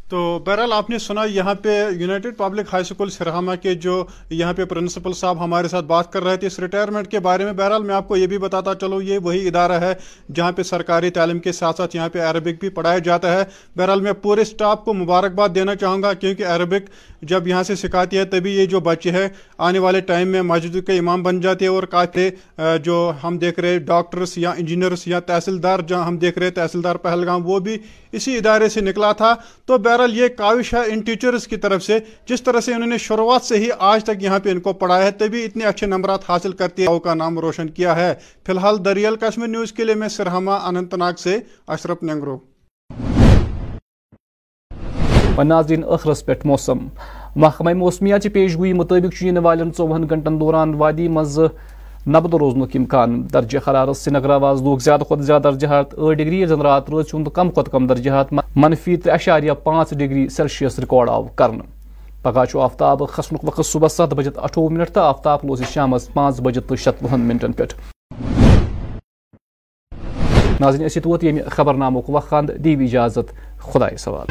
تو 0.09 0.39
بہرحال 0.45 0.73
آپ 0.73 0.89
نے 0.89 0.97
سنا 0.99 1.23
یہاں 1.25 1.53
پہ 1.63 1.77
United 1.99 2.37
public 2.37 2.67
high 2.73 2.81
school 2.81 3.09
Sarhama 3.09 3.51
کے 3.61 3.73
جو 3.75 4.03
یہاں 4.29 4.53
پہ 4.53 4.65
پرنسپل 4.65 5.13
صاحب 5.13 5.43
ہمارے 5.43 5.67
ساتھ 5.67 5.85
بات 5.85 6.11
کر 6.13 6.23
رہے 6.23 6.37
تھے، 6.37 6.47
اس 6.47 6.59
ریٹائرمنٹ 6.59 7.07
کے 7.07 7.19
بارے 7.19 7.45
میں 7.45 7.53
بہرحال 7.53 7.83
میں 7.83 7.95
آپ 7.95 8.07
کو 8.07 8.15
یہ 8.15 8.27
بھی 8.27 8.37
بتاتا 8.37 8.73
چلو 8.81 9.01
یہ 9.01 9.19
وہی 9.23 9.47
ادارہ 9.47 9.79
ہے 9.81 9.93
جہاں 10.35 10.51
پہ 10.51 10.63
سرکاری 10.63 11.09
تعلیم 11.09 11.39
کے 11.39 11.51
ساتھ 11.51 11.77
ساتھ 11.77 11.95
یہاں 11.95 12.09
پہ 12.09 12.21
عربک 12.21 12.59
بھی 12.59 12.69
پڑھایا 12.69 12.97
جاتا 12.97 13.31
ہے۔ 13.33 13.43
بہرحال 13.75 14.01
میں 14.01 14.13
پورے 14.13 14.41
اسٹاف 14.41 14.83
کو 14.85 14.93
مبارکباد 14.93 15.49
دینا 15.55 15.75
چاہوں 15.75 16.01
گا 16.03 16.13
کیونکہ 16.13 16.45
عربک 16.47 16.89
جب 17.21 17.47
یہاں 17.47 17.63
سے 17.63 17.75
سکھاتی 17.75 18.17
ہے 18.17 18.25
تبھی 18.25 18.55
یہ 18.55 18.65
جو 18.65 18.79
بچے 18.79 19.11
ہیں، 19.11 19.27
آنے 19.57 19.79
والے 19.79 20.01
ٹائم 20.01 20.27
میں 20.27 20.41
مسجد 20.41 20.77
کے 20.87 20.97
امام 20.99 21.23
بن 21.23 21.41
جاتے 21.41 21.65
ہیں 21.65 21.71
اور 21.71 21.83
کافی 21.85 22.29
جو 22.83 23.11
ہم 23.23 23.37
دیکھ 23.37 23.59
رہے 23.59 23.79
ڈاکٹرس 23.79 24.37
یا 24.37 24.51
انجینئرس 24.51 25.07
یا 25.07 25.19
تحصیلدار 25.19 25.79
جہاں 25.79 26.05
ہم 26.05 26.17
دیکھ 26.17 26.37
رہے 26.37 26.49
تحصیلدار 26.51 26.95
پہلگام، 26.95 27.45
وہ 27.45 27.59
بھی 27.59 27.77
اسی 28.11 28.37
ادارے 28.37 28.69
سے 28.69 28.81
نکلا 28.81 29.11
تھا۔ 29.11 29.33
تو 29.65 29.77
بہرحال 29.77 29.92
بہرحال 29.93 30.17
یہ 30.17 30.27
کاوش 30.27 30.73
ہے 30.73 30.79
ان 30.79 31.01
ٹیچرز 31.01 31.47
کی 31.47 31.58
طرف 31.58 31.84
سے، 31.84 31.99
جس 32.25 32.43
طرح 32.43 32.60
سے 32.60 32.73
انہوں 32.73 32.89
نے 32.89 32.97
شروعات 32.97 33.41
سے 33.41 33.58
ہی 33.58 33.67
آج 33.79 34.03
تک 34.03 34.23
یہاں 34.23 34.39
پہ 34.39 34.51
ان 34.51 34.60
کو 34.60 34.73
پڑھایا 34.73 35.06
ہے، 35.06 35.12
تبھی 35.12 35.43
اتنے 35.45 35.63
اچھے 35.63 35.88
نمبرات 35.88 36.29
حاصل 36.29 36.51
کرتی 36.51 36.84
ہے 36.84 36.99
کا 37.03 37.13
نام 37.13 37.39
روشن 37.39 37.69
کیا 37.69 37.95
ہے۔ 37.95 38.13
فی 38.45 38.51
الحال 38.51 38.86
دریال 38.86 39.15
کشمیر 39.15 39.47
نیوز 39.47 39.71
کے 39.71 39.84
لیے 39.84 39.95
میں 39.95 40.08
سرہما 40.08 40.56
اننت 40.56 40.93
ناگ 40.93 41.13
سے 41.13 41.38
اشرف 41.67 42.03
ننگرو۔ 42.03 42.38
ناظرین 45.43 45.82
ٲخرس 45.82 46.25
پٮ۪ٹھ 46.25 46.45
موسم۔ 46.47 46.88
محکمہ 47.36 47.73
موسمیات 47.73 48.27
پیش 48.34 48.58
گوئی 48.58 48.73
مطابق 48.73 49.23
ین 49.23 49.38
والن 49.38 49.71
ژوہن 49.77 50.03
گنٹن 50.12 50.39
دوران 50.39 50.73
وادی 50.73 51.08
مز 51.08 51.39
نبد 52.07 52.33
روزنک 52.33 52.75
امکان 52.75 53.21
درجہ 53.33 53.59
حرارت 53.67 53.97
سری 53.97 54.13
نگر 54.13 54.29
آواز 54.29 54.61
لوگ 54.61 54.77
زیادہ 54.77 55.03
کھت 55.07 55.21
زیادہ 55.23 55.41
درجہ 55.43 55.67
حرارت 55.67 55.93
ٲٹھ 55.93 56.17
ڈگری 56.17 56.45
زن 56.45 56.61
رات 56.61 56.89
روز 56.89 57.05
چون 57.09 57.23
کم 57.33 57.49
کھت 57.49 57.69
کم 57.71 57.87
درجہ 57.87 58.11
حرارت 58.11 58.33
منفی 58.55 58.95
ترے 58.97 59.11
اشاریہ 59.11 59.51
پانچ 59.63 59.89
ڈگری 59.89 60.27
سیلسیس 60.29 60.79
ریکارڈ 60.79 61.09
آو 61.09 61.23
کرن۔ 61.35 61.59
پگہ 62.21 62.57
آفتاب 62.63 63.07
کھسن 63.13 63.35
وقت 63.43 63.65
صبح 63.65 63.87
ست 63.87 64.13
بجے 64.13 64.29
اٹھوہ 64.35 64.69
منٹ 64.69 64.89
تو 64.93 65.01
آفتاب 65.01 65.39
روز 65.47 65.63
شام 65.73 65.95
پانچ 66.13 66.41
بجے 66.41 66.59
تو 66.59 66.75
شتوہن 66.75 67.21
منٹن 67.27 67.51
پہ 67.51 67.63
ناظرین 70.59 70.85
اس 70.85 70.97
توت 71.03 71.23
یم 71.23 71.37
یعنی 71.37 71.49
خبر 71.49 71.73
نامک 71.73 72.09
وقت 72.09 72.51
دی 72.63 72.73
اجازت۔ 72.83 73.33
خدا 73.59 73.87
سوال 73.97 74.27